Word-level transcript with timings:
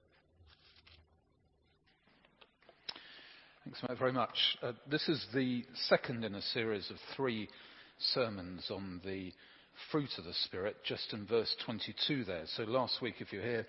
Thanks 3.63 3.99
very 3.99 4.11
much. 4.11 4.57
Uh, 4.63 4.71
this 4.89 5.07
is 5.07 5.23
the 5.35 5.63
second 5.87 6.25
in 6.25 6.33
a 6.33 6.41
series 6.41 6.89
of 6.89 6.97
three 7.15 7.47
sermons 7.99 8.71
on 8.71 8.99
the 9.05 9.31
fruit 9.91 10.09
of 10.17 10.23
the 10.23 10.33
Spirit, 10.45 10.77
just 10.83 11.13
in 11.13 11.27
verse 11.27 11.55
22 11.63 12.23
there. 12.23 12.45
So 12.57 12.63
last 12.63 13.03
week, 13.03 13.15
if 13.19 13.31
you're 13.31 13.43
here, 13.43 13.67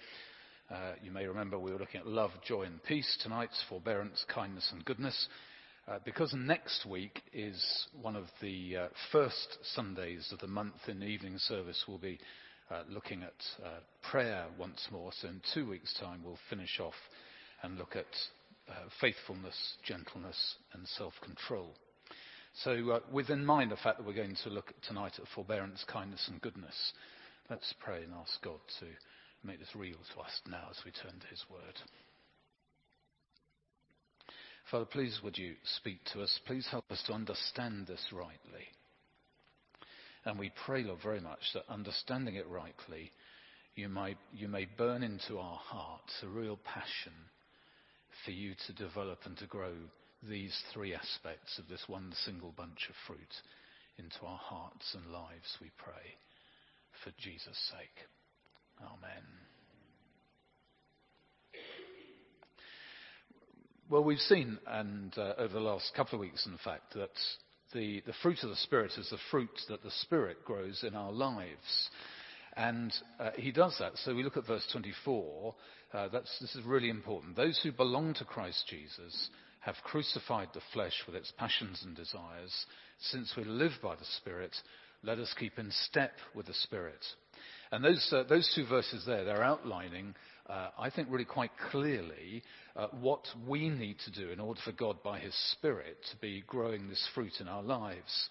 uh, 0.70 0.92
you 1.02 1.10
may 1.10 1.26
remember 1.26 1.58
we 1.58 1.72
were 1.72 1.78
looking 1.78 2.00
at 2.00 2.06
love, 2.06 2.30
joy, 2.42 2.62
and 2.62 2.82
peace. 2.84 3.18
Tonight's 3.22 3.62
forbearance, 3.68 4.24
kindness, 4.34 4.66
and 4.72 4.82
goodness. 4.86 5.28
Uh, 5.86 5.98
because 6.06 6.32
next 6.34 6.86
week 6.86 7.20
is 7.34 7.62
one 8.00 8.16
of 8.16 8.24
the 8.40 8.76
uh, 8.76 8.88
first 9.10 9.58
Sundays 9.74 10.26
of 10.32 10.38
the 10.38 10.46
month 10.46 10.88
in 10.88 11.00
the 11.00 11.06
evening 11.06 11.36
service, 11.36 11.84
we'll 11.86 11.98
be 11.98 12.18
uh, 12.70 12.80
looking 12.88 13.22
at 13.22 13.62
uh, 13.62 13.80
prayer 14.10 14.46
once 14.58 14.88
more. 14.90 15.10
So 15.20 15.28
in 15.28 15.42
two 15.52 15.68
weeks' 15.68 15.94
time, 16.00 16.22
we'll 16.24 16.38
finish 16.48 16.80
off 16.80 16.94
and 17.62 17.76
look 17.76 17.94
at 17.94 18.06
uh, 18.68 18.88
faithfulness, 19.00 19.56
gentleness, 19.84 20.54
and 20.72 20.86
self-control. 20.88 21.74
So, 22.64 22.90
uh, 22.90 23.00
with 23.10 23.30
in 23.30 23.44
mind 23.44 23.70
the 23.70 23.76
fact 23.76 23.98
that 23.98 24.06
we're 24.06 24.12
going 24.12 24.36
to 24.44 24.50
look 24.50 24.72
tonight 24.86 25.14
at 25.18 25.28
forbearance, 25.34 25.84
kindness, 25.88 26.28
and 26.28 26.40
goodness, 26.40 26.92
let's 27.48 27.74
pray 27.80 28.02
and 28.02 28.12
ask 28.12 28.42
God 28.42 28.60
to 28.80 28.86
make 29.46 29.58
this 29.58 29.74
real 29.74 29.96
to 30.14 30.20
us 30.20 30.40
now 30.46 30.68
as 30.70 30.76
we 30.84 30.90
turn 30.90 31.18
to 31.18 31.26
His 31.28 31.44
Word. 31.50 31.80
Father, 34.70 34.84
please 34.84 35.18
would 35.24 35.38
you 35.38 35.54
speak 35.76 35.98
to 36.12 36.22
us? 36.22 36.40
Please 36.46 36.66
help 36.70 36.90
us 36.90 37.02
to 37.06 37.12
understand 37.12 37.86
this 37.86 38.04
rightly. 38.12 38.68
And 40.24 40.38
we 40.38 40.52
pray, 40.64 40.84
Lord, 40.84 41.00
very 41.02 41.20
much 41.20 41.40
that 41.54 41.64
understanding 41.68 42.36
it 42.36 42.46
rightly, 42.48 43.12
you 43.74 43.90
you 44.32 44.48
may 44.48 44.66
burn 44.76 45.02
into 45.02 45.38
our 45.38 45.56
hearts 45.56 46.12
a 46.22 46.28
real 46.28 46.58
passion 46.64 47.12
for 48.24 48.30
you 48.30 48.54
to 48.66 48.72
develop 48.72 49.20
and 49.24 49.36
to 49.38 49.46
grow 49.46 49.72
these 50.28 50.56
three 50.72 50.94
aspects 50.94 51.58
of 51.58 51.68
this 51.68 51.82
one 51.86 52.12
single 52.24 52.52
bunch 52.56 52.88
of 52.88 52.94
fruit 53.06 53.34
into 53.98 54.24
our 54.24 54.38
hearts 54.38 54.94
and 54.94 55.12
lives, 55.12 55.58
we 55.60 55.70
pray, 55.76 56.16
for 57.04 57.10
Jesus' 57.18 57.70
sake. 57.70 58.06
Amen. 58.80 59.24
Well, 63.90 64.04
we've 64.04 64.18
seen, 64.18 64.58
and 64.66 65.12
uh, 65.18 65.34
over 65.36 65.52
the 65.52 65.60
last 65.60 65.92
couple 65.94 66.14
of 66.14 66.20
weeks, 66.20 66.46
in 66.46 66.58
fact, 66.64 66.94
that 66.94 67.10
the, 67.74 68.02
the 68.06 68.14
fruit 68.22 68.38
of 68.42 68.48
the 68.48 68.56
Spirit 68.56 68.92
is 68.96 69.10
the 69.10 69.18
fruit 69.30 69.50
that 69.68 69.82
the 69.82 69.90
Spirit 70.02 70.44
grows 70.44 70.82
in 70.86 70.94
our 70.94 71.12
lives. 71.12 71.90
And 72.56 72.92
uh, 73.18 73.30
he 73.36 73.50
does 73.50 73.76
that. 73.80 73.92
So 73.98 74.14
we 74.14 74.22
look 74.22 74.36
at 74.36 74.46
verse 74.46 74.66
24. 74.72 75.54
Uh, 75.92 76.08
this 76.08 76.54
is 76.54 76.64
really 76.64 76.88
important. 76.88 77.36
Those 77.36 77.60
who 77.62 77.72
belong 77.72 78.14
to 78.14 78.24
Christ 78.24 78.64
Jesus 78.68 79.28
have 79.60 79.74
crucified 79.84 80.48
the 80.54 80.62
flesh 80.72 81.02
with 81.06 81.14
its 81.14 81.32
passions 81.36 81.82
and 81.84 81.94
desires. 81.94 82.66
Since 82.98 83.34
we 83.36 83.44
live 83.44 83.72
by 83.82 83.94
the 83.94 84.04
Spirit, 84.18 84.56
let 85.02 85.18
us 85.18 85.34
keep 85.38 85.58
in 85.58 85.70
step 85.70 86.12
with 86.34 86.46
the 86.46 86.54
Spirit. 86.54 87.04
And 87.70 87.84
those, 87.84 88.08
uh, 88.12 88.24
those 88.28 88.50
two 88.54 88.66
verses 88.66 89.04
there, 89.06 89.24
they're 89.24 89.44
outlining 89.44 90.14
uh, 90.48 90.70
I 90.78 90.90
think, 90.90 91.08
really 91.10 91.24
quite 91.24 91.50
clearly 91.70 92.42
uh, 92.74 92.88
what 93.00 93.22
we 93.46 93.68
need 93.68 93.96
to 94.04 94.10
do 94.10 94.30
in 94.30 94.40
order 94.40 94.60
for 94.64 94.72
God, 94.72 95.02
by 95.02 95.18
His 95.18 95.34
Spirit, 95.52 95.96
to 96.10 96.16
be 96.16 96.42
growing 96.46 96.88
this 96.88 97.06
fruit 97.14 97.32
in 97.40 97.48
our 97.48 97.62
lives. 97.62 98.28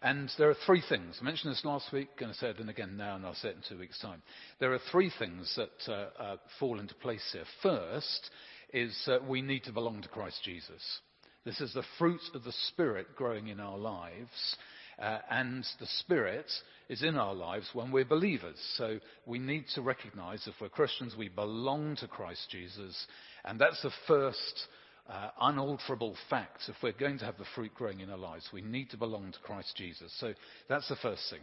And 0.00 0.30
there 0.38 0.48
are 0.48 0.56
three 0.64 0.82
things. 0.88 1.18
I 1.20 1.24
mentioned 1.24 1.52
this 1.52 1.64
last 1.64 1.92
week, 1.92 2.08
and 2.20 2.30
I 2.30 2.32
say 2.34 2.50
it 2.50 2.68
again 2.68 2.96
now, 2.96 3.16
and 3.16 3.26
I'll 3.26 3.34
say 3.34 3.48
it 3.48 3.56
in 3.56 3.62
two 3.68 3.80
weeks' 3.80 3.98
time. 3.98 4.22
There 4.60 4.72
are 4.72 4.80
three 4.92 5.10
things 5.18 5.52
that 5.56 5.92
uh, 5.92 6.22
uh, 6.22 6.36
fall 6.60 6.78
into 6.78 6.94
place 6.94 7.28
here. 7.32 7.44
First 7.62 8.30
is 8.72 8.96
uh, 9.08 9.18
we 9.26 9.42
need 9.42 9.64
to 9.64 9.72
belong 9.72 10.02
to 10.02 10.08
Christ 10.08 10.40
Jesus. 10.44 11.00
This 11.44 11.60
is 11.60 11.74
the 11.74 11.82
fruit 11.98 12.20
of 12.34 12.44
the 12.44 12.52
Spirit 12.68 13.16
growing 13.16 13.48
in 13.48 13.58
our 13.58 13.76
lives. 13.76 14.56
Uh, 15.00 15.18
and 15.30 15.64
the 15.80 15.86
Spirit 16.00 16.46
is 16.88 17.02
in 17.02 17.16
our 17.16 17.34
lives 17.34 17.68
when 17.72 17.90
we're 17.90 18.04
believers. 18.04 18.56
So 18.76 18.98
we 19.26 19.38
need 19.40 19.64
to 19.74 19.82
recognize 19.82 20.46
if 20.46 20.54
we're 20.60 20.68
Christians, 20.68 21.14
we 21.16 21.28
belong 21.28 21.96
to 21.96 22.08
Christ 22.08 22.48
Jesus. 22.50 23.06
And 23.44 23.60
that's 23.60 23.82
the 23.82 23.92
first 24.06 24.68
uh, 25.08 25.30
unalterable 25.40 26.16
facts. 26.28 26.68
If 26.68 26.76
we're 26.82 26.92
going 26.92 27.18
to 27.18 27.24
have 27.24 27.38
the 27.38 27.46
fruit 27.54 27.74
growing 27.74 28.00
in 28.00 28.10
our 28.10 28.18
lives, 28.18 28.48
we 28.52 28.60
need 28.60 28.90
to 28.90 28.96
belong 28.96 29.32
to 29.32 29.38
Christ 29.40 29.74
Jesus. 29.76 30.12
So 30.18 30.34
that's 30.68 30.88
the 30.88 30.96
first 30.96 31.22
thing. 31.30 31.40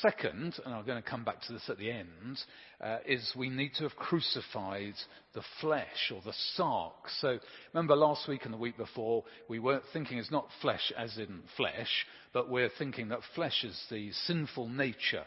Second, 0.00 0.60
and 0.64 0.74
I'm 0.74 0.84
going 0.84 1.02
to 1.02 1.08
come 1.08 1.24
back 1.24 1.40
to 1.42 1.52
this 1.52 1.68
at 1.68 1.78
the 1.78 1.90
end, 1.90 2.38
uh, 2.80 2.98
is 3.06 3.32
we 3.36 3.48
need 3.48 3.72
to 3.76 3.84
have 3.84 3.96
crucified 3.96 4.94
the 5.34 5.42
flesh 5.60 6.12
or 6.14 6.20
the 6.24 6.34
sark. 6.54 7.08
So 7.20 7.38
remember 7.72 7.96
last 7.96 8.28
week 8.28 8.44
and 8.44 8.54
the 8.54 8.58
week 8.58 8.76
before, 8.76 9.24
we 9.48 9.58
weren't 9.58 9.84
thinking 9.92 10.18
it's 10.18 10.30
not 10.30 10.48
flesh 10.60 10.92
as 10.96 11.16
in 11.16 11.40
flesh, 11.56 12.06
but 12.32 12.50
we're 12.50 12.70
thinking 12.78 13.08
that 13.08 13.20
flesh 13.34 13.64
is 13.64 13.80
the 13.90 14.12
sinful 14.26 14.68
nature. 14.68 15.24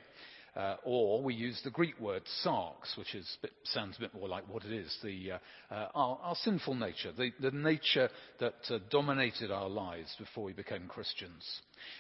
Uh, 0.56 0.76
or 0.84 1.24
we 1.24 1.34
use 1.34 1.60
the 1.64 1.72
Greek 1.72 2.00
word 2.00 2.22
sarx, 2.46 2.96
which 2.96 3.16
is, 3.16 3.38
sounds 3.64 3.98
a 3.98 4.02
bit 4.02 4.14
more 4.14 4.28
like 4.28 4.48
what 4.48 4.64
it 4.64 4.72
is, 4.72 4.96
the, 5.04 5.32
uh, 5.32 5.38
uh, 5.74 5.88
our, 5.96 6.20
our, 6.22 6.36
sinful 6.36 6.76
nature, 6.76 7.12
the, 7.12 7.32
the 7.40 7.50
nature 7.50 8.08
that 8.40 8.54
uh, 8.70 8.78
dominated 8.92 9.50
our 9.50 9.68
lives 9.68 10.16
before 10.20 10.44
we 10.44 10.54
became 10.54 10.88
Christians. 10.88 11.44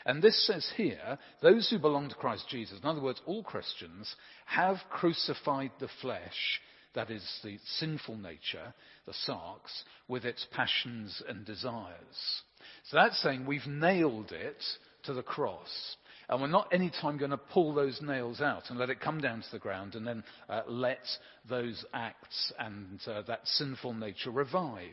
And 0.05 0.21
this 0.21 0.45
says 0.45 0.71
here, 0.77 1.17
those 1.41 1.67
who 1.71 1.79
belong 1.79 2.09
to 2.09 2.15
Christ 2.15 2.45
Jesus, 2.47 2.77
in 2.79 2.87
other 2.87 3.01
words, 3.01 3.21
all 3.25 3.41
Christians, 3.41 4.15
have 4.45 4.77
crucified 4.91 5.71
the 5.79 5.89
flesh, 6.01 6.61
that 6.93 7.09
is 7.09 7.27
the 7.43 7.57
sinful 7.79 8.17
nature, 8.17 8.75
the 9.07 9.15
sarx, 9.27 9.61
with 10.07 10.25
its 10.25 10.45
passions 10.51 11.23
and 11.27 11.43
desires. 11.43 12.41
So 12.85 12.97
that's 12.97 13.19
saying 13.23 13.47
we've 13.47 13.65
nailed 13.65 14.31
it 14.31 14.63
to 15.05 15.13
the 15.13 15.23
cross. 15.23 15.95
And 16.29 16.41
we're 16.41 16.47
not 16.47 16.69
any 16.71 16.89
time 16.89 17.17
going 17.17 17.31
to 17.31 17.37
pull 17.37 17.73
those 17.73 17.99
nails 18.01 18.41
out 18.41 18.69
and 18.69 18.79
let 18.79 18.89
it 18.89 18.99
come 19.01 19.19
down 19.21 19.41
to 19.41 19.51
the 19.51 19.59
ground 19.59 19.95
and 19.95 20.05
then 20.07 20.23
uh, 20.49 20.61
let 20.67 21.05
those 21.49 21.83
acts 21.93 22.53
and 22.59 22.99
uh, 23.07 23.23
that 23.23 23.41
sinful 23.45 23.93
nature 23.93 24.31
revive. 24.31 24.89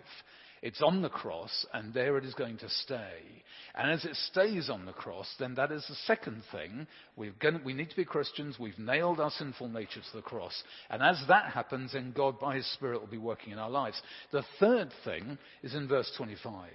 It's 0.63 0.83
on 0.83 1.01
the 1.01 1.09
cross, 1.09 1.65
and 1.73 1.95
there 1.95 2.19
it 2.19 2.25
is 2.25 2.35
going 2.35 2.59
to 2.59 2.69
stay. 2.69 3.43
And 3.75 3.91
as 3.91 4.05
it 4.05 4.15
stays 4.15 4.69
on 4.69 4.85
the 4.85 4.93
cross, 4.93 5.27
then 5.39 5.55
that 5.55 5.73
is 5.73 5.87
the 5.89 5.95
second 6.07 6.43
thing. 6.53 6.87
Gonna, 7.41 7.61
we 7.65 7.73
need 7.73 7.89
to 7.89 7.97
be 7.97 8.05
Christians. 8.05 8.59
We've 8.59 8.79
nailed 8.79 9.21
our 9.21 9.31
sinful 9.31 9.69
nature 9.69 10.01
to 10.01 10.17
the 10.17 10.23
cross. 10.23 10.63
And 10.91 11.03
as 11.03 11.23
that 11.29 11.53
happens, 11.53 11.95
then 11.95 12.13
God, 12.15 12.39
by 12.39 12.57
His 12.57 12.71
Spirit, 12.75 13.01
will 13.01 13.09
be 13.09 13.17
working 13.17 13.55
in 13.55 13.59
our 13.59 13.71
lives. 13.71 14.01
The 14.33 14.45
third 14.59 14.91
thing 15.03 15.39
is 15.63 15.75
in 15.75 15.89
verse 15.89 16.13
25. 16.19 16.69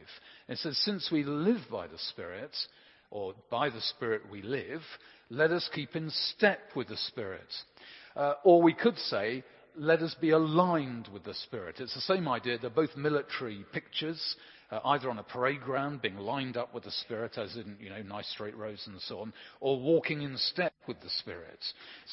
It 0.47 0.57
says, 0.57 0.77
Since 0.79 1.11
we 1.11 1.23
live 1.23 1.61
by 1.71 1.85
the 1.85 1.99
Spirit, 2.09 2.55
or 3.15 3.33
by 3.49 3.69
the 3.69 3.79
Spirit 3.79 4.23
we 4.29 4.41
live, 4.41 4.81
let 5.29 5.49
us 5.49 5.69
keep 5.73 5.95
in 5.95 6.09
step 6.09 6.59
with 6.75 6.89
the 6.89 6.97
Spirit. 6.97 7.47
Uh, 8.13 8.33
or 8.43 8.61
we 8.61 8.73
could 8.73 8.97
say, 8.97 9.41
let 9.77 10.01
us 10.01 10.13
be 10.19 10.31
aligned 10.31 11.07
with 11.13 11.23
the 11.23 11.33
Spirit. 11.33 11.77
It's 11.79 11.95
the 11.95 12.01
same 12.01 12.27
idea. 12.27 12.57
They're 12.57 12.69
both 12.69 12.97
military 12.97 13.65
pictures, 13.71 14.35
uh, 14.71 14.79
either 14.85 15.09
on 15.09 15.19
a 15.19 15.23
parade 15.23 15.61
ground, 15.61 16.01
being 16.01 16.17
lined 16.17 16.57
up 16.57 16.73
with 16.73 16.83
the 16.83 16.91
Spirit, 16.91 17.37
as 17.37 17.55
in, 17.55 17.75
you 17.79 17.89
know, 17.89 18.01
nice 18.01 18.29
straight 18.31 18.55
rows 18.55 18.83
and 18.87 18.99
so 19.01 19.19
on, 19.19 19.33
or 19.59 19.79
walking 19.79 20.21
in 20.21 20.37
step 20.37 20.73
with 20.87 20.99
the 21.01 21.09
Spirit. 21.09 21.59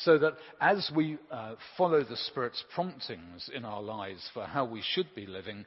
So 0.04 0.18
that 0.18 0.34
as 0.60 0.90
we 0.94 1.18
uh, 1.30 1.54
follow 1.76 2.04
the 2.04 2.16
Spirit's 2.16 2.62
promptings 2.74 3.50
in 3.54 3.64
our 3.64 3.82
lives 3.82 4.22
for 4.34 4.44
how 4.44 4.64
we 4.64 4.82
should 4.94 5.14
be 5.14 5.26
living, 5.26 5.64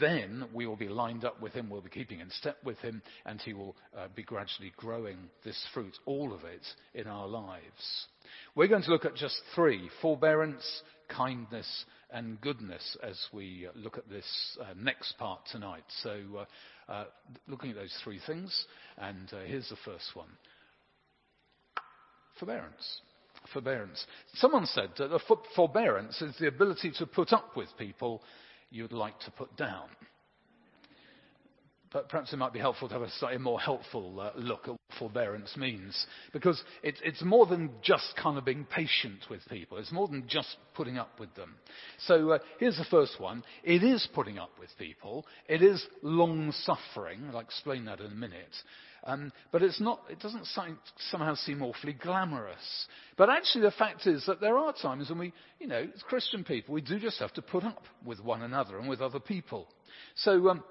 then 0.00 0.48
we 0.52 0.66
will 0.66 0.76
be 0.76 0.88
lined 0.88 1.24
up 1.24 1.40
with 1.40 1.52
Him, 1.52 1.70
we'll 1.70 1.80
be 1.80 1.90
keeping 1.90 2.20
in 2.20 2.30
step 2.30 2.58
with 2.64 2.78
Him, 2.78 3.02
and 3.26 3.40
He 3.40 3.52
will 3.52 3.76
uh, 3.96 4.08
be 4.14 4.22
gradually 4.22 4.72
growing 4.76 5.18
this 5.44 5.66
fruit, 5.74 5.96
all 6.06 6.32
of 6.32 6.44
it, 6.44 6.66
in 6.94 7.06
our 7.06 7.26
lives. 7.26 8.06
We're 8.54 8.68
going 8.68 8.82
to 8.82 8.90
look 8.90 9.04
at 9.04 9.14
just 9.14 9.40
three 9.54 9.88
forbearance, 10.02 10.82
kindness 11.08 11.66
and 12.10 12.40
goodness 12.40 12.96
as 13.02 13.18
we 13.32 13.68
look 13.74 13.98
at 13.98 14.08
this 14.08 14.26
uh, 14.60 14.74
next 14.76 15.18
part 15.18 15.40
tonight. 15.50 15.84
So, 16.02 16.20
uh, 16.38 16.92
uh, 16.92 17.04
looking 17.46 17.70
at 17.70 17.76
those 17.76 17.94
three 18.02 18.20
things, 18.26 18.66
and 18.96 19.28
uh, 19.32 19.40
here's 19.46 19.68
the 19.68 19.76
first 19.84 20.14
one 20.14 20.28
forbearance. 22.38 23.00
Forbearance. 23.52 24.04
Someone 24.34 24.66
said 24.66 24.90
that 24.98 25.20
forbearance 25.54 26.20
is 26.22 26.34
the 26.38 26.48
ability 26.48 26.92
to 26.98 27.06
put 27.06 27.32
up 27.32 27.56
with 27.56 27.68
people 27.78 28.22
you'd 28.70 28.92
like 28.92 29.18
to 29.20 29.30
put 29.30 29.56
down. 29.56 29.88
But 31.90 32.08
perhaps 32.08 32.32
it 32.32 32.36
might 32.36 32.52
be 32.52 32.58
helpful 32.58 32.88
to 32.88 32.94
have 32.94 33.02
a 33.02 33.10
slightly 33.12 33.38
more 33.38 33.58
helpful 33.58 34.20
uh, 34.20 34.32
look 34.36 34.62
at 34.64 34.70
what 34.72 34.78
forbearance 34.98 35.56
means. 35.56 36.06
Because 36.32 36.62
it, 36.82 36.96
it's 37.02 37.22
more 37.22 37.46
than 37.46 37.70
just 37.82 38.14
kind 38.22 38.36
of 38.36 38.44
being 38.44 38.66
patient 38.66 39.20
with 39.30 39.40
people. 39.48 39.78
It's 39.78 39.92
more 39.92 40.06
than 40.06 40.24
just 40.28 40.56
putting 40.74 40.98
up 40.98 41.18
with 41.18 41.34
them. 41.34 41.54
So 42.06 42.32
uh, 42.32 42.38
here's 42.58 42.76
the 42.76 42.84
first 42.90 43.18
one. 43.18 43.42
It 43.64 43.82
is 43.82 44.06
putting 44.14 44.38
up 44.38 44.50
with 44.60 44.68
people. 44.78 45.24
It 45.48 45.62
is 45.62 45.84
long 46.02 46.52
suffering. 46.52 47.30
I'll 47.32 47.40
explain 47.40 47.86
that 47.86 48.00
in 48.00 48.12
a 48.12 48.14
minute. 48.14 48.54
Um, 49.04 49.32
but 49.52 49.62
it's 49.62 49.80
not, 49.80 50.02
it 50.10 50.20
doesn't 50.20 50.46
somehow 51.10 51.34
seem 51.36 51.62
awfully 51.62 51.94
glamorous. 51.94 52.86
But 53.16 53.30
actually 53.30 53.62
the 53.62 53.70
fact 53.70 54.06
is 54.06 54.26
that 54.26 54.40
there 54.40 54.58
are 54.58 54.74
times 54.74 55.08
when 55.08 55.18
we, 55.18 55.32
you 55.60 55.68
know, 55.68 55.86
as 55.94 56.02
Christian 56.02 56.44
people, 56.44 56.74
we 56.74 56.82
do 56.82 56.98
just 56.98 57.18
have 57.20 57.32
to 57.34 57.42
put 57.42 57.64
up 57.64 57.84
with 58.04 58.20
one 58.20 58.42
another 58.42 58.78
and 58.78 58.88
with 58.88 59.00
other 59.00 59.20
people. 59.20 59.68
So, 60.16 60.50
um, 60.50 60.64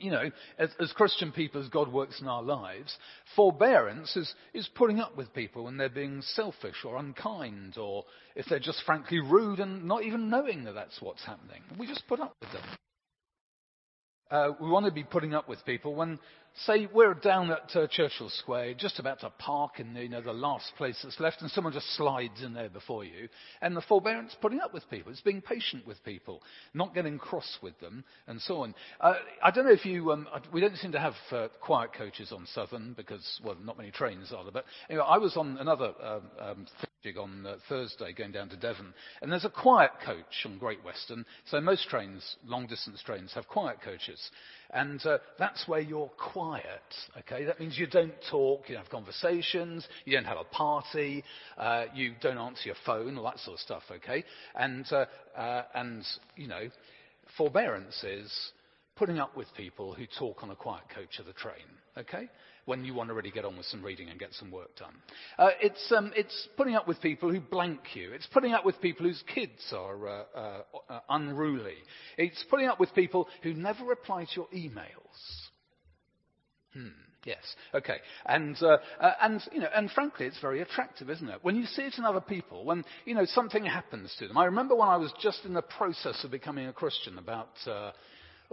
you 0.00 0.10
know, 0.10 0.30
as, 0.58 0.70
as, 0.80 0.92
Christian 0.92 1.30
people, 1.30 1.62
as 1.62 1.68
God 1.68 1.92
works 1.92 2.20
in 2.20 2.26
our 2.26 2.42
lives, 2.42 2.96
forbearance 3.36 4.16
is, 4.16 4.34
is 4.52 4.68
putting 4.74 4.98
up 5.00 5.16
with 5.16 5.32
people 5.34 5.64
when 5.64 5.76
they're 5.76 5.88
being 5.88 6.20
selfish 6.22 6.84
or 6.84 6.96
unkind 6.96 7.78
or 7.78 8.04
if 8.34 8.46
they're 8.46 8.58
just 8.58 8.82
frankly 8.84 9.20
rude 9.20 9.60
and 9.60 9.84
not 9.84 10.02
even 10.02 10.28
knowing 10.28 10.64
that 10.64 10.72
that's 10.72 11.00
what's 11.00 11.24
happening. 11.24 11.62
We 11.78 11.86
just 11.86 12.06
put 12.08 12.20
up 12.20 12.34
with 12.40 12.50
them. 12.52 12.62
Uh, 14.30 14.50
we 14.60 14.68
want 14.68 14.86
to 14.86 14.92
be 14.92 15.04
putting 15.04 15.34
up 15.34 15.48
with 15.48 15.64
people 15.64 15.94
when, 15.94 16.18
say, 16.66 16.88
we're 16.92 17.14
down 17.14 17.50
at 17.50 17.74
uh, 17.74 17.86
Churchill 17.88 18.28
Square, 18.28 18.74
just 18.74 18.98
about 18.98 19.20
to 19.20 19.30
park 19.30 19.80
in 19.80 19.94
the, 19.94 20.02
you 20.02 20.08
know, 20.08 20.20
the 20.20 20.32
last 20.32 20.72
place 20.76 20.98
that's 21.02 21.18
left, 21.18 21.42
and 21.42 21.50
someone 21.50 21.72
just 21.72 21.96
slides 21.96 22.42
in 22.42 22.54
there 22.54 22.68
before 22.68 23.04
you. 23.04 23.28
And 23.60 23.76
the 23.76 23.82
forbearance 23.82 24.36
putting 24.40 24.60
up 24.60 24.72
with 24.72 24.88
people. 24.90 25.12
It's 25.12 25.20
being 25.20 25.42
patient 25.42 25.86
with 25.86 26.02
people, 26.04 26.42
not 26.72 26.94
getting 26.94 27.18
cross 27.18 27.58
with 27.62 27.78
them, 27.80 28.04
and 28.26 28.40
so 28.40 28.62
on. 28.62 28.74
Uh, 29.00 29.14
I 29.42 29.50
don't 29.50 29.64
know 29.64 29.72
if 29.72 29.84
you, 29.84 30.12
um, 30.12 30.28
we 30.52 30.60
don't 30.60 30.76
seem 30.76 30.92
to 30.92 31.00
have 31.00 31.14
uh, 31.32 31.48
quiet 31.60 31.92
coaches 31.92 32.32
on 32.32 32.46
Southern 32.54 32.94
because, 32.94 33.40
well, 33.44 33.56
not 33.62 33.76
many 33.76 33.90
trains 33.90 34.32
are 34.32 34.44
there. 34.44 34.52
But 34.52 34.64
anyway, 34.88 35.04
I 35.06 35.18
was 35.18 35.36
on 35.36 35.56
another 35.58 35.92
um, 36.02 36.22
um, 36.40 36.66
on 37.20 37.44
uh, 37.46 37.56
Thursday 37.68 38.14
going 38.14 38.32
down 38.32 38.48
to 38.48 38.56
Devon. 38.56 38.94
And 39.20 39.30
there's 39.30 39.44
a 39.44 39.50
quiet 39.50 39.90
coach 40.04 40.46
on 40.46 40.56
Great 40.56 40.82
Western. 40.82 41.26
So 41.50 41.60
most 41.60 41.86
trains, 41.88 42.36
long 42.46 42.66
distance 42.66 43.02
trains, 43.04 43.32
have 43.34 43.46
quiet 43.46 43.82
coaches. 43.84 44.18
And 44.70 45.04
uh, 45.06 45.18
that's 45.38 45.66
where 45.68 45.80
you're 45.80 46.10
quiet, 46.32 46.64
okay? 47.18 47.44
That 47.44 47.60
means 47.60 47.78
you 47.78 47.86
don't 47.86 48.14
talk, 48.30 48.68
you 48.68 48.74
don't 48.74 48.84
have 48.84 48.90
conversations, 48.90 49.86
you 50.04 50.14
don't 50.14 50.24
have 50.24 50.38
a 50.38 50.44
party, 50.44 51.22
uh, 51.56 51.84
you 51.94 52.14
don't 52.20 52.38
answer 52.38 52.62
your 52.66 52.76
phone, 52.84 53.16
all 53.16 53.24
that 53.24 53.38
sort 53.38 53.54
of 53.54 53.60
stuff, 53.60 53.82
okay? 53.90 54.24
And, 54.54 54.86
uh, 54.90 55.06
uh 55.36 55.62
and 55.74 56.04
you 56.36 56.48
know, 56.48 56.68
forbearance 57.36 58.02
is 58.04 58.32
putting 58.96 59.18
up 59.18 59.36
with 59.36 59.48
people 59.56 59.92
who 59.92 60.06
talk 60.18 60.42
on 60.42 60.50
a 60.50 60.56
quiet 60.56 60.84
coach 60.94 61.18
of 61.18 61.26
the 61.26 61.32
train, 61.32 61.66
okay? 61.98 62.28
When 62.66 62.84
you 62.84 62.94
want 62.94 63.08
to 63.08 63.14
really 63.14 63.30
get 63.30 63.44
on 63.44 63.56
with 63.56 63.66
some 63.66 63.84
reading 63.84 64.08
and 64.08 64.18
get 64.18 64.32
some 64.34 64.50
work 64.50 64.74
done. 64.76 64.94
Uh, 65.38 65.50
it's, 65.60 65.92
um, 65.96 66.12
it's 66.16 66.48
putting 66.56 66.74
up 66.74 66.88
with 66.88 67.00
people 67.00 67.30
who 67.30 67.40
blank 67.40 67.80
you. 67.94 68.12
It's 68.12 68.26
putting 68.26 68.52
up 68.52 68.64
with 68.64 68.80
people 68.80 69.06
whose 69.06 69.22
kids 69.34 69.72
are 69.72 70.08
uh, 70.08 70.24
uh, 70.34 70.62
uh, 70.88 71.00
unruly. 71.08 71.76
It's 72.16 72.44
putting 72.50 72.68
up 72.68 72.80
with 72.80 72.94
people 72.94 73.28
who 73.42 73.54
never 73.54 73.84
reply 73.84 74.24
to 74.24 74.30
your 74.34 74.48
emails. 74.54 74.88
Hmm. 76.72 76.88
Yes. 77.24 77.42
Okay. 77.74 77.96
And, 78.26 78.56
uh, 78.62 78.76
uh, 79.00 79.12
and, 79.22 79.42
you 79.52 79.60
know, 79.60 79.68
and 79.74 79.90
frankly, 79.90 80.26
it's 80.26 80.40
very 80.40 80.60
attractive, 80.60 81.08
isn't 81.08 81.28
it? 81.28 81.38
When 81.42 81.56
you 81.56 81.64
see 81.64 81.82
it 81.82 81.94
in 81.96 82.04
other 82.04 82.20
people, 82.20 82.64
when, 82.64 82.84
you 83.06 83.14
know, 83.14 83.24
something 83.24 83.64
happens 83.64 84.14
to 84.18 84.28
them. 84.28 84.36
I 84.36 84.44
remember 84.44 84.74
when 84.74 84.88
I 84.88 84.96
was 84.98 85.12
just 85.22 85.44
in 85.44 85.54
the 85.54 85.62
process 85.62 86.22
of 86.22 86.30
becoming 86.30 86.66
a 86.66 86.72
Christian 86.72 87.18
about, 87.18 87.48
uh, 87.66 87.92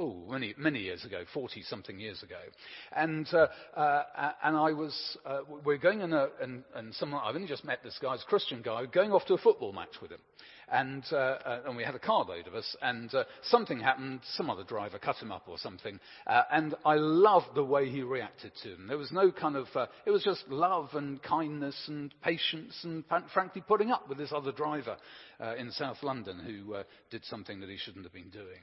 oh, 0.02 0.16
many, 0.30 0.56
many 0.58 0.80
years 0.80 1.06
ago, 1.06 1.24
40 1.34 1.62
something 1.64 2.00
years 2.00 2.24
ago. 2.24 2.40
And, 2.96 3.28
uh, 3.32 3.48
uh, 3.76 4.04
and 4.44 4.58
I 4.58 4.74
was, 4.74 5.18
uh, 5.26 5.42
we're 5.64 5.78
going 5.78 6.02
in 6.02 6.12
a, 6.12 6.28
and, 6.42 6.64
and 6.76 6.94
someone, 6.96 7.22
I've 7.24 7.36
only 7.36 7.48
just 7.48 7.64
met 7.64 7.84
this 7.84 7.98
guy, 8.02 8.16
a 8.16 8.18
Christian 8.28 8.62
guy, 8.62 8.86
going 8.88 9.12
off 9.12 9.26
to 9.26 9.36
a 9.36 9.38
football 9.38 9.74
match 9.74 10.02
with 10.02 10.12
him. 10.12 10.20
And, 10.74 11.04
uh, 11.12 11.16
uh, 11.16 11.60
and 11.66 11.76
we 11.76 11.84
had 11.84 11.96
a 11.96 12.00
carload 12.00 12.48
of 12.48 12.56
us, 12.56 12.78
and 12.82 13.14
uh, 13.14 13.26
something 13.44 13.78
happened, 13.78 14.22
some 14.36 14.50
other 14.50 14.64
driver 14.64 15.00
cut 15.00 15.18
him 15.18 15.30
up 15.30 15.50
or 15.50 15.58
something, 15.58 16.00
and 16.26 16.76
I 16.86 16.96
loved 16.96 17.56
the 17.56 17.64
way 17.64 17.90
he 17.90 18.04
reacted 18.04 18.54
to 18.64 18.76
him. 18.76 18.88
There 18.88 18.98
was 18.98 19.12
no 19.12 19.34
kind 19.34 19.58
of, 19.58 19.68
it 20.06 20.12
was 20.12 20.24
just 20.24 20.48
love 20.48 20.92
and 20.94 21.22
kindness 21.22 21.76
and 21.90 22.14
patience 22.24 22.80
and 22.86 23.04
frankly 23.34 23.62
putting 23.68 23.92
up 23.92 24.08
with 24.08 24.18
this 24.18 24.32
other 24.34 24.54
driver 24.54 24.96
in 25.58 25.72
South 25.72 26.02
London 26.04 26.40
who 26.40 26.78
did 27.10 27.26
something 27.26 27.60
that 27.60 27.70
he 27.70 27.76
shouldn't 27.76 28.06
have 28.06 28.14
been 28.14 28.30
doing. 28.30 28.62